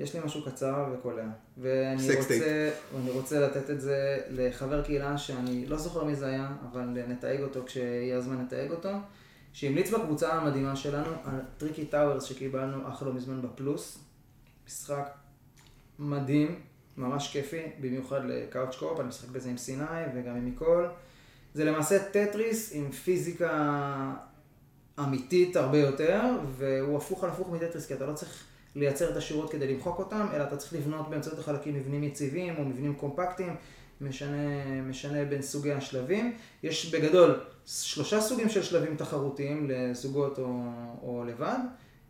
יש 0.01 0.15
לי 0.15 0.21
משהו 0.25 0.45
קצר 0.45 0.87
וקולע, 0.93 1.25
ואני. 1.59 2.17
רוצה, 2.17 2.71
ואני 2.95 3.11
רוצה 3.11 3.41
לתת 3.41 3.71
את 3.71 3.81
זה 3.81 4.19
לחבר 4.31 4.83
קהילה 4.83 5.19
שאני 5.19 5.67
לא 5.67 5.77
זוכר 5.77 6.05
מי 6.05 6.15
זה 6.15 6.27
היה, 6.27 6.49
אבל 6.71 6.83
נתייג 7.09 7.41
אותו 7.41 7.63
כשיהיה 7.67 8.17
הזמן 8.17 8.43
נתייג 8.43 8.71
אותו, 8.71 8.91
שהמליץ 9.53 9.91
בקבוצה 9.91 10.33
המדהימה 10.33 10.77
שלנו 10.77 11.11
על 11.25 11.41
Tricky 11.59 11.85
Towers 11.85 12.25
שקיבלנו 12.25 12.89
אך 12.89 13.03
לא 13.03 13.13
מזמן 13.13 13.43
בפלוס. 13.43 13.99
משחק 14.67 15.11
מדהים, 15.99 16.61
ממש 16.97 17.33
כיפי, 17.33 17.63
במיוחד 17.81 18.21
ל 18.25 18.34
couch 18.34 18.77
co-op, 18.77 19.01
אני 19.01 19.09
משחק 19.09 19.29
בזה 19.29 19.51
עם 19.51 19.57
סיני 19.57 20.03
וגם 20.15 20.37
עם 20.37 20.45
מיקול. 20.45 20.89
זה 21.55 21.65
למעשה 21.65 21.99
טטריס 21.99 22.73
עם 22.75 22.91
פיזיקה 22.91 24.15
אמיתית 25.01 25.57
הרבה 25.57 25.79
יותר, 25.79 26.21
והוא 26.57 26.97
הפוך 26.97 27.25
על 27.25 27.31
הפוך 27.31 27.51
מטטריס, 27.51 27.87
כי 27.87 27.95
אתה 27.95 28.07
לא 28.07 28.13
צריך 28.13 28.45
לייצר 28.75 29.11
את 29.11 29.17
השורות 29.17 29.53
כדי 29.53 29.75
למחוק 29.75 29.99
אותם, 29.99 30.27
אלא 30.35 30.43
אתה 30.43 30.57
צריך 30.57 30.73
לבנות 30.73 31.11
באמצעות 31.11 31.39
החלקים 31.39 31.75
מבנים 31.75 32.05
יציבים 32.05 32.55
או 32.59 32.65
מבנים 32.65 32.95
קומפקטיים, 32.95 33.57
משנה, 34.01 34.83
משנה 34.89 35.25
בין 35.25 35.43
סוגי 35.43 35.73
השלבים. 35.73 36.37
יש 36.63 36.95
בגדול 36.95 37.41
שלושה 37.67 38.21
סוגים 38.21 38.49
של 38.49 38.63
שלבים 38.63 38.97
תחרותיים 38.97 39.71
לזוגות 39.71 40.39
או, 40.39 40.63
או 41.03 41.25
לבד. 41.25 41.59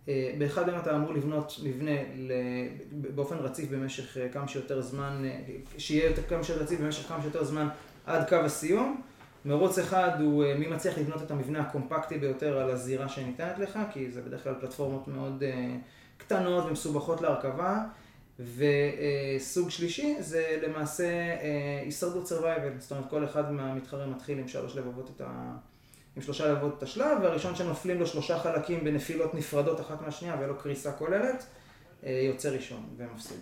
אה, 0.09 0.35
באחד 0.39 0.67
מהם 0.67 0.81
אתה 0.81 0.97
אמור 0.97 1.15
לבנות 1.15 1.53
מבנה 1.63 1.91
באופן 2.93 3.37
רציף 3.37 3.71
במשך 3.71 4.17
אה, 4.17 4.29
כמה 4.29 4.49
שיותר 4.49 4.81
זמן, 4.81 5.23
אה, 5.25 5.41
שיהיה 5.79 6.13
כמה 6.29 6.45
שיותר 6.45 6.63
רציף 6.63 6.81
במשך 6.81 7.09
כמה 7.09 7.23
שיותר 7.23 7.45
זמן 7.45 7.69
עד 8.07 8.29
קו 8.29 8.37
הסיום. 8.37 9.03
מרוץ 9.45 9.79
אחד 9.79 10.21
הוא 10.21 10.45
אה, 10.45 10.55
מי 10.55 10.67
מצליח 10.67 10.99
לבנות 10.99 11.23
את 11.23 11.31
המבנה 11.31 11.61
הקומפקטי 11.61 12.19
ביותר 12.19 12.59
על 12.59 12.71
הזירה 12.71 13.09
שניתנת 13.09 13.59
לך, 13.59 13.79
כי 13.93 14.11
זה 14.11 14.23
בדרך 14.23 14.45
כלל 14.45 14.55
פלטפורמות 14.61 15.09
מאוד 15.09 15.43
אה, 15.43 15.77
קטנות 16.17 16.65
ומסובכות 16.65 17.21
להרכבה. 17.21 17.85
וסוג 18.57 19.71
שלישי 19.71 20.17
זה 20.21 20.59
למעשה 20.63 21.05
אה, 21.05 21.81
הישרדות 21.85 22.27
survival, 22.27 22.73
זאת 22.79 22.91
אומרת 22.91 23.11
כל 23.11 23.25
אחד 23.25 23.53
מהמתחרים 23.53 24.11
מתחיל 24.11 24.39
עם 24.39 24.49
שלוש 24.49 24.77
לבבות 24.77 25.11
את 25.17 25.21
ה... 25.21 25.57
עם 26.17 26.23
שלושה 26.23 26.53
לבבות 26.53 26.79
את 26.79 26.83
השלב, 26.83 27.19
והראשון 27.23 27.57
שנופלים 27.57 27.99
לו 27.99 28.07
שלושה 28.07 28.39
חלקים 28.39 28.85
בנפילות 28.85 29.35
נפרדות 29.35 29.81
אחת 29.81 30.03
מהשנייה 30.03 30.37
ולא 30.41 30.53
קריסה 30.53 30.93
כוללת, 30.93 31.45
אה, 32.05 32.11
יוצא 32.11 32.49
ראשון 32.49 32.89
ומפסיד. 32.97 33.41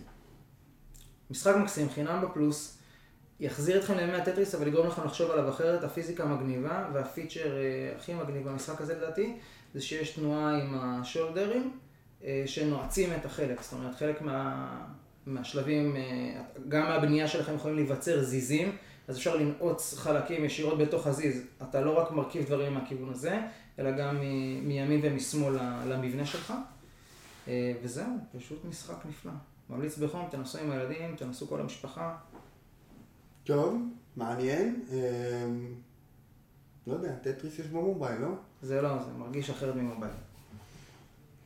משחק 1.30 1.56
מקסים, 1.56 1.88
חינם 1.90 2.22
בפלוס, 2.22 2.77
יחזיר 3.40 3.78
אתכם 3.78 3.94
לימי 3.94 4.12
הטטריס, 4.12 4.54
אבל 4.54 4.68
יגרום 4.68 4.86
לכם 4.86 5.04
לחשוב 5.04 5.30
עליו 5.30 5.48
אחרת. 5.48 5.84
הפיזיקה 5.84 6.24
מגניבה, 6.24 6.88
והפיצ'ר 6.92 7.56
אה, 7.56 7.92
הכי 7.96 8.14
מגניב 8.14 8.48
במשחק 8.48 8.80
הזה 8.80 8.94
לדעתי, 8.94 9.36
זה 9.74 9.80
שיש 9.80 10.10
תנועה 10.10 10.56
עם 10.56 10.78
השולדרים, 10.78 11.78
אה, 12.24 12.42
שנועצים 12.46 13.12
את 13.12 13.24
החלק. 13.24 13.62
זאת 13.62 13.72
אומרת, 13.72 13.94
חלק 13.94 14.22
מה, 14.22 14.68
מהשלבים, 15.26 15.96
אה, 15.96 16.42
גם 16.68 16.82
מהבנייה 16.82 17.28
שלכם 17.28 17.54
יכולים 17.54 17.76
להיווצר 17.76 18.22
זיזים, 18.24 18.76
אז 19.08 19.16
אפשר 19.16 19.36
לנעוץ 19.36 19.94
חלקים 19.94 20.44
ישירות 20.44 20.78
בתוך 20.78 21.06
הזיז. 21.06 21.42
אתה 21.62 21.80
לא 21.80 21.98
רק 21.98 22.10
מרכיב 22.10 22.44
דברים 22.46 22.74
מהכיוון 22.74 23.10
הזה, 23.10 23.40
אלא 23.78 23.90
גם 23.90 24.16
מ- 24.20 24.68
מימין 24.68 25.00
ומשמאל 25.02 25.54
למבנה 25.86 26.26
שלך. 26.26 26.54
וזהו, 27.82 28.12
פשוט 28.38 28.64
משחק 28.64 29.06
נפלא. 29.08 29.32
ממליץ 29.70 29.98
בחום, 29.98 30.28
תנסו 30.30 30.58
עם 30.58 30.70
הילדים, 30.70 31.16
תנסו 31.16 31.48
כל 31.48 31.60
המשפחה. 31.60 32.16
טוב, 33.48 33.82
מעניין. 34.16 34.82
אמ, 34.92 35.74
לא 36.86 36.94
יודע, 36.94 37.12
טטריס 37.22 37.58
יש 37.58 37.66
ב 37.66 37.73
mobile, 37.73 38.20
לא? 38.20 38.28
זה 38.62 38.82
לא, 38.82 38.88
זה 38.88 39.10
מרגיש 39.18 39.50
אחרת 39.50 39.74
מ 39.74 39.79
mobile. 39.79 40.12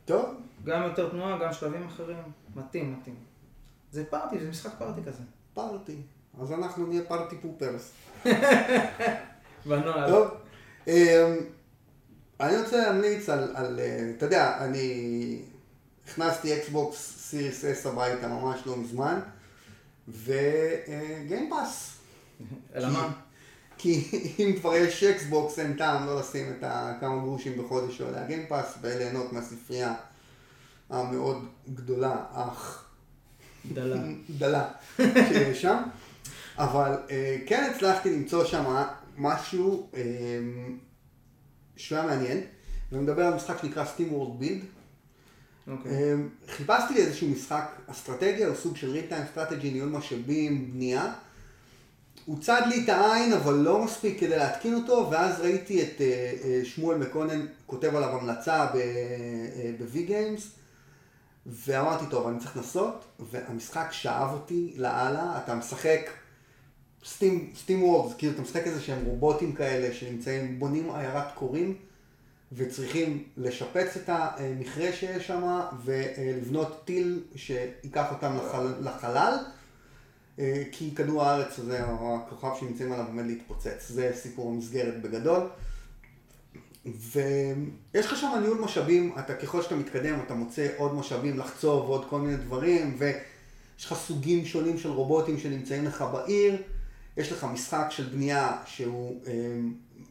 טוב, 0.05 0.25
גם 0.63 0.83
יותר 0.83 1.09
תנועה, 1.09 1.39
גם 1.39 1.53
שלבים 1.53 1.87
אחרים. 1.87 2.17
מתאים, 2.55 2.93
מתאים. 2.99 3.15
זה 3.91 4.05
party, 4.05 4.39
זה 4.39 4.49
משחק 4.49 4.71
party 4.79 5.01
כזה. 5.03 5.23
party. 5.53 6.01
אז 6.41 6.51
אנחנו 6.51 6.87
נהיה 6.87 7.03
party 7.07 7.35
poopers. 7.37 7.91
בנוהל. 9.65 10.09
טוב, 10.09 10.27
אמ, 10.87 10.93
אני 12.39 12.57
רוצה 12.57 12.77
להמליץ 12.77 13.29
על, 13.29 13.79
אה, 13.79 14.11
אתה 14.17 14.25
יודע, 14.25 14.65
אני 14.65 15.41
הכנסתי 16.07 16.57
Xbox 16.57 17.17
Series 17.17 17.65
S 17.65 17.89
הביתה 17.89 18.27
ממש 18.27 18.59
לא 18.65 18.77
מזמן, 18.77 19.19
ו 20.07 20.26
Game 20.26 21.02
Pass. 21.02 21.97
אלא 22.75 22.89
מה? 22.89 23.13
כי 23.77 24.09
אם 24.39 24.53
כבר 24.59 24.75
יש 24.75 25.03
אקסבוקס 25.03 25.59
אין 25.59 25.73
טעם 25.77 26.05
לא 26.05 26.19
לשים 26.19 26.51
את 26.51 26.63
הכמה 26.63 27.21
גרושים 27.21 27.63
בחודש 27.63 27.97
שעולה 27.97 28.23
הגיימפאס 28.23 28.77
וליהנות 28.81 29.33
מהספרייה 29.33 29.93
המאוד 30.89 31.47
גדולה, 31.73 32.25
אך 32.33 32.85
דלה. 33.73 33.97
דלה 34.39 34.71
שיש 34.97 35.61
שם. 35.61 35.77
אבל 36.57 36.97
אה, 37.09 37.37
כן 37.47 37.71
הצלחתי 37.75 38.15
למצוא 38.15 38.45
שם 38.45 38.83
משהו 39.17 39.89
אה, 39.93 40.01
שהוא 41.77 41.97
היה 41.97 42.07
מעניין, 42.07 42.41
ואני 42.91 43.03
מדבר 43.03 43.25
על 43.25 43.33
משחק 43.33 43.61
שנקרא 43.61 43.85
Steam 43.85 44.11
World 44.11 44.43
Build. 44.43 44.65
אוקיי. 45.67 45.91
אה, 45.91 46.15
חיפשתי 46.47 46.93
לי 46.93 46.99
איזשהו 46.99 47.27
משחק 47.27 47.71
אסטרטגיה 47.87 48.47
או 48.47 48.55
סוג 48.55 48.77
של 48.77 49.01
time 49.09 49.37
strategy, 49.37 49.63
ניהול 49.63 49.89
משאבים, 49.89 50.71
בנייה. 50.71 51.13
הוא 52.25 52.41
צד 52.41 52.61
לי 52.69 52.83
את 52.83 52.89
העין, 52.89 53.33
אבל 53.33 53.53
לא 53.53 53.83
מספיק 53.83 54.19
כדי 54.19 54.37
להתקין 54.37 54.75
אותו, 54.75 55.07
ואז 55.11 55.39
ראיתי 55.39 55.83
את 55.83 56.01
אה, 56.01 56.33
אה, 56.43 56.61
שמואל 56.63 56.97
מקונן 56.97 57.45
כותב 57.65 57.95
עליו 57.95 58.09
המלצה 58.09 58.65
ב-V 58.65 60.09
Games, 60.09 60.41
ואמרתי, 61.45 62.05
טוב, 62.09 62.27
אני 62.27 62.39
צריך 62.39 62.57
לנסות, 62.57 63.05
והמשחק 63.19 63.87
שאב 63.91 64.29
אותי 64.33 64.73
לאללה, 64.77 65.39
אתה 65.43 65.55
משחק 65.55 66.09
סטים, 67.05 67.53
סטים 67.55 67.83
וורס, 67.83 68.13
כאילו 68.17 68.33
אתה 68.33 68.41
משחק 68.41 68.67
איזה 68.67 68.81
שהם 68.81 69.05
רובוטים 69.05 69.53
כאלה 69.53 69.93
שנמצאים, 69.93 70.59
בונים 70.59 70.91
עיירת 70.91 71.35
קורים, 71.35 71.75
וצריכים 72.55 73.23
לשפץ 73.37 73.97
את 73.97 74.09
המכרה 74.09 74.93
שיש 74.93 75.27
שם, 75.27 75.59
ולבנות 75.85 76.81
טיל 76.85 77.23
שייקח 77.35 78.11
אותם 78.11 78.37
לחל, 78.37 78.73
לחלל. 78.81 79.37
אה, 80.39 80.63
כי 80.71 80.95
כדור 80.95 81.23
הארץ 81.23 81.59
הזה, 81.59 81.85
או 81.85 82.17
הכוכב 82.17 82.49
שנמצאים 82.59 82.91
עליו 82.91 83.05
עומד 83.05 83.25
להתפוצץ. 83.25 83.89
זה 83.89 84.11
סיפור 84.15 84.51
המסגרת 84.51 85.01
בגדול. 85.01 85.49
ויש 86.85 88.05
לך 88.05 88.17
שם 88.17 88.31
ניהול 88.41 88.57
משאבים, 88.61 89.13
אתה 89.19 89.35
ככל 89.35 89.61
שאתה 89.61 89.75
מתקדם 89.75 90.19
אתה 90.25 90.33
מוצא 90.33 90.67
עוד 90.77 90.93
משאבים 90.93 91.39
לחצוב 91.39 91.89
ועוד 91.89 92.05
כל 92.09 92.19
מיני 92.19 92.37
דברים, 92.37 92.95
ויש 92.97 93.85
לך 93.85 93.93
סוגים 93.93 94.45
שונים 94.45 94.77
של 94.77 94.89
רובוטים 94.89 95.39
שנמצאים 95.39 95.85
לך 95.85 96.05
בעיר, 96.11 96.61
יש 97.17 97.31
לך 97.31 97.43
משחק 97.43 97.85
של 97.89 98.09
בנייה 98.09 98.57
שהוא 98.65 99.21
אה, 99.27 99.31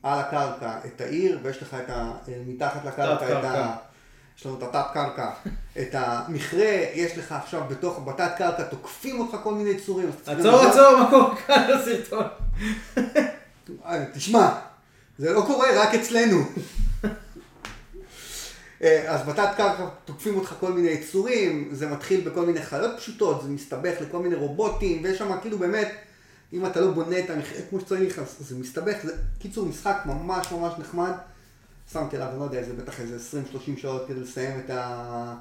על 0.02 0.18
הקרקע 0.18 0.78
את 0.86 1.00
העיר, 1.00 1.38
ויש 1.42 1.62
לך 1.62 1.74
את 1.84 1.90
ה... 1.90 2.12
אה, 2.28 2.34
מתחת 2.46 2.84
לקרקע 2.84 3.38
את. 3.38 3.44
ה... 3.44 3.76
יש 4.38 4.46
לנו 4.46 4.58
את 4.58 4.62
התת 4.62 4.84
קרקע, 4.92 5.30
את 5.78 5.94
המכרה, 5.94 6.84
יש 6.94 7.18
לך 7.18 7.32
עכשיו 7.32 7.62
בתוך, 7.68 8.00
בתת 8.04 8.30
קרקע 8.36 8.62
תוקפים 8.62 9.20
אותך 9.20 9.36
כל 9.42 9.54
מיני 9.54 9.80
צורים. 9.80 10.10
עצור, 10.26 10.60
עצור, 10.60 10.96
מה 10.96 11.10
קורה 11.10 11.36
כאן 11.36 11.68
בסרטון? 11.74 12.24
אה, 13.86 14.04
תשמע, 14.14 14.48
זה 15.18 15.32
לא 15.32 15.42
קורה 15.46 15.66
רק 15.82 15.94
אצלנו. 15.94 16.38
אה, 18.82 19.14
אז 19.14 19.26
בתת 19.26 19.48
קרקע 19.56 19.86
תוקפים 20.04 20.36
אותך 20.36 20.54
כל 20.60 20.72
מיני 20.72 20.88
יצורים, 20.88 21.68
זה 21.72 21.86
מתחיל 21.86 22.28
בכל 22.30 22.46
מיני 22.46 22.62
חיות 22.62 22.96
פשוטות, 22.96 23.42
זה 23.42 23.48
מסתבך 23.48 23.94
לכל 24.00 24.18
מיני 24.18 24.34
רובוטים, 24.34 25.04
ויש 25.04 25.18
שם 25.18 25.38
כאילו 25.40 25.58
באמת, 25.58 25.92
אם 26.52 26.66
אתה 26.66 26.80
לא 26.80 26.90
בונה 26.90 27.18
את 27.18 27.30
המכרה 27.30 27.62
כמו 27.70 27.80
שצריך, 27.80 28.18
אז 28.18 28.36
זה 28.38 28.58
מסתבך, 28.58 28.96
זה 29.02 29.16
קיצור 29.38 29.66
משחק 29.66 29.96
ממש 30.06 30.52
ממש 30.52 30.72
נחמד. 30.78 31.12
שמתי 31.92 32.16
עליו, 32.16 32.38
לא 32.38 32.44
יודע, 32.44 32.58
איזה 32.58 32.72
בטח 32.72 33.00
איזה 33.00 33.38
20-30 33.76 33.80
שעות 33.80 34.08
כדי 34.08 34.20
לסיים 34.20 34.60
את, 34.64 34.70
ה... 34.70 35.34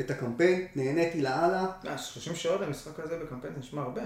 את 0.00 0.10
הקמפיין, 0.10 0.66
נהניתי 0.76 1.22
לאללה. 1.22 1.66
אה, 1.86 1.98
30 1.98 2.34
שעות 2.34 2.60
למשחק 2.60 3.00
הזה 3.00 3.18
בקמפיין 3.18 3.54
זה 3.54 3.60
נשמע 3.60 3.82
הרבה. 3.82 4.02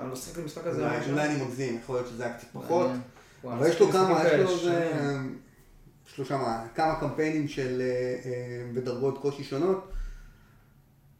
אני 0.00 0.10
לא 0.10 0.16
שיחק 0.16 0.38
במשחק 0.38 0.66
הזה. 0.66 0.86
אולי. 1.10 1.26
אני 1.26 1.44
מגזים, 1.44 1.78
יכול 1.82 1.96
להיות 1.96 2.08
שזה 2.08 2.24
היה 2.24 2.34
קצת 2.34 2.46
פחות. 2.52 2.90
אבל 3.44 3.66
יש 3.66 3.80
לו 3.80 3.92
כמה, 3.92 4.22
יש 4.26 4.32
לו 4.32 4.50
איזה, 4.50 5.18
לו 6.18 6.24
שם 6.24 6.42
כמה 6.74 7.00
קמפיינים 7.00 7.48
של, 7.48 7.80
אה, 7.80 8.30
אה, 8.30 8.72
בדרגות 8.74 9.18
קושי 9.18 9.44
שונות. 9.44 9.92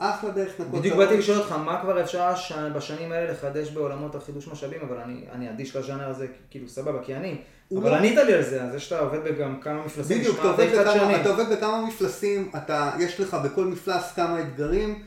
אחלה 0.02 0.30
דרך 0.30 0.52
לנקות 0.60 0.78
בדיוק. 0.80 0.96
באתי 0.96 1.16
לשאול 1.16 1.38
אותך, 1.38 1.52
מה 1.52 1.80
כבר 1.82 2.00
אפשר 2.00 2.32
בשנים 2.74 3.12
האלה 3.12 3.32
לחדש 3.32 3.70
בעולמות 3.70 4.14
החידוש 4.14 4.48
משאבים, 4.48 4.80
אבל 4.88 4.96
אני, 4.96 5.24
אני 5.32 5.50
אדיש 5.50 5.76
לז'אנר 5.76 6.08
הזה, 6.08 6.26
כאילו 6.50 6.68
סבבה, 6.68 6.98
כי 7.04 7.14
אני. 7.16 7.36
אבל 7.76 7.90
לא- 7.90 7.96
ענית 7.96 8.16
לי 8.18 8.34
על 8.34 8.42
זה, 8.42 8.62
על 8.62 8.70
זה 8.72 8.80
שאתה 8.80 8.98
עובד 9.00 9.24
בגם 9.24 9.60
כמה 9.60 9.84
מפלסים, 9.86 10.18
בדיוק, 10.18 10.38
אתה 10.40 10.48
עובד, 10.48 10.66
בכמה. 10.80 11.20
אתה 11.20 11.28
עובד 11.30 11.44
בכמה 11.52 11.86
מפלסים, 11.86 12.50
אתה, 12.56 12.90
יש 12.98 13.20
לך 13.20 13.34
בכל 13.44 13.64
מפלס 13.64 14.12
כמה 14.16 14.40
אתגרים. 14.40 15.02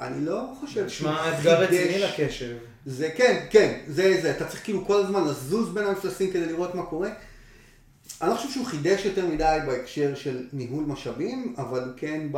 אני 0.00 0.24
לא 0.26 0.42
חושב 0.60 0.84
נשמע 0.84 1.28
אתגר 1.38 1.56
חידש- 1.66 1.68
רציני 1.74 1.98
לקשב. 1.98 2.56
זה 2.86 3.10
כן, 3.16 3.46
כן, 3.50 3.78
זה 3.86 4.18
זה, 4.22 4.30
אתה 4.30 4.44
צריך 4.44 4.64
כאילו 4.64 4.84
כל 4.86 5.00
הזמן 5.00 5.24
לזוז 5.24 5.74
בין 5.74 5.86
המפלסים 5.86 6.30
כדי 6.30 6.46
לראות 6.46 6.74
מה 6.74 6.82
קורה. 6.82 7.08
אני 8.22 8.30
לא 8.30 8.34
חושב 8.34 8.50
שהוא 8.50 8.66
חידש 8.66 9.04
יותר 9.04 9.26
מדי 9.26 9.58
בהקשר 9.66 10.14
של 10.14 10.46
ניהול 10.52 10.84
משאבים, 10.84 11.54
אבל 11.58 11.94
כן 11.96 12.28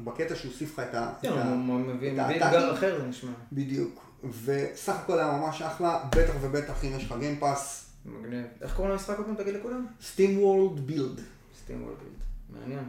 בקטע 0.00 0.34
שהוא 0.34 0.52
הוסיף 0.52 0.78
לך 0.78 0.86
את 0.88 0.94
ה... 0.94 1.12
כן, 1.22 1.32
הוא 1.32 1.78
מביא. 1.78 2.12
אתגר 2.12 2.74
אחר 2.74 3.00
זה 3.00 3.06
נשמע. 3.06 3.32
בדיוק. 3.52 4.04
וסך 4.44 4.94
הכל 4.94 5.18
היה 5.18 5.32
ממש 5.32 5.62
אחלה, 5.62 6.04
בטח 6.16 6.32
ובטח 6.40 6.84
אם 6.84 6.92
יש 6.96 7.04
לך 7.04 7.14
Game 7.18 7.50
Pass, 7.50 7.90
מגניב. 8.06 8.46
איך 8.62 8.76
קוראים 8.76 8.92
למשחק 8.92 9.18
עוד 9.18 9.26
פעם? 9.26 9.34
תגיד 9.34 9.54
לכולם? 9.54 9.86
SteamWorld 10.02 10.86
Build. 10.86 11.20
SteamWorld 11.64 11.82
Build. 11.82 12.12
מעניין. 12.50 12.84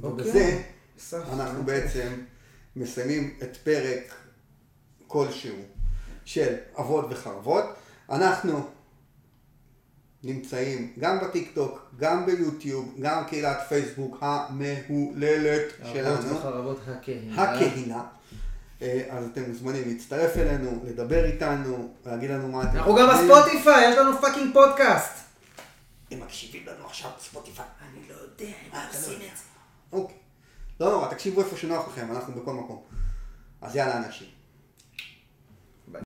ובזה 0.00 0.62
אוקיי. 1.12 1.32
אנחנו. 1.32 1.62
בעצם 1.62 2.08
מסיימים 2.76 3.34
את 3.42 3.56
פרק 3.56 4.14
כלשהו 5.06 5.56
של 6.24 6.54
אבות 6.78 7.06
וחרבות. 7.10 7.64
אנחנו 8.10 8.66
נמצאים 10.24 10.92
גם 10.98 11.20
בטיקטוק, 11.20 11.90
גם 11.98 12.26
ביוטיוב, 12.26 12.94
גם 13.00 13.24
קהילת 13.24 13.58
פייסבוק 13.68 14.18
המהוללת 14.20 15.72
שלנו, 15.92 16.36
וחרבות 16.36 16.80
הקהילה. 16.86 17.42
הקהילה. 17.42 18.02
אה, 18.82 19.02
אז 19.10 19.24
אתם 19.32 19.42
מוזמנים 19.48 19.82
להצטרף 19.88 20.36
אלינו, 20.36 20.82
לדבר 20.86 21.24
איתנו, 21.24 21.94
להגיד 22.06 22.30
לנו 22.30 22.48
מה 22.48 22.62
אתם 22.62 22.76
אנחנו 22.76 22.94
גם. 22.94 23.08
בספוטיפיי, 23.08 23.90
יש 23.90 23.98
לנו 23.98 24.20
fucking 24.20 24.52
פודקאסט. 24.54 25.12
הם 26.10 26.20
מקשיבים 26.20 26.66
לנו 26.66 26.86
עכשיו 26.86 27.10
בספוטיפיי. 27.18 27.64
אני 27.80 28.08
לא 28.08 28.14
יודע, 28.14 28.54
הם 28.72 28.80
עושים 28.88 29.14
את 29.14 29.36
זה. 29.36 29.44
אוקיי. 29.92 30.16
לא 30.80 30.90
נורא, 30.90 31.08
תקשיבו 31.08 31.40
איפה 31.40 31.56
שנוח 31.56 31.88
לכם, 31.88 32.12
אנחנו 32.12 32.42
בכל 32.42 32.52
מקום. 32.52 32.82
אז 33.60 33.76
יאללה 33.76 33.96
אנשים. 33.96 34.39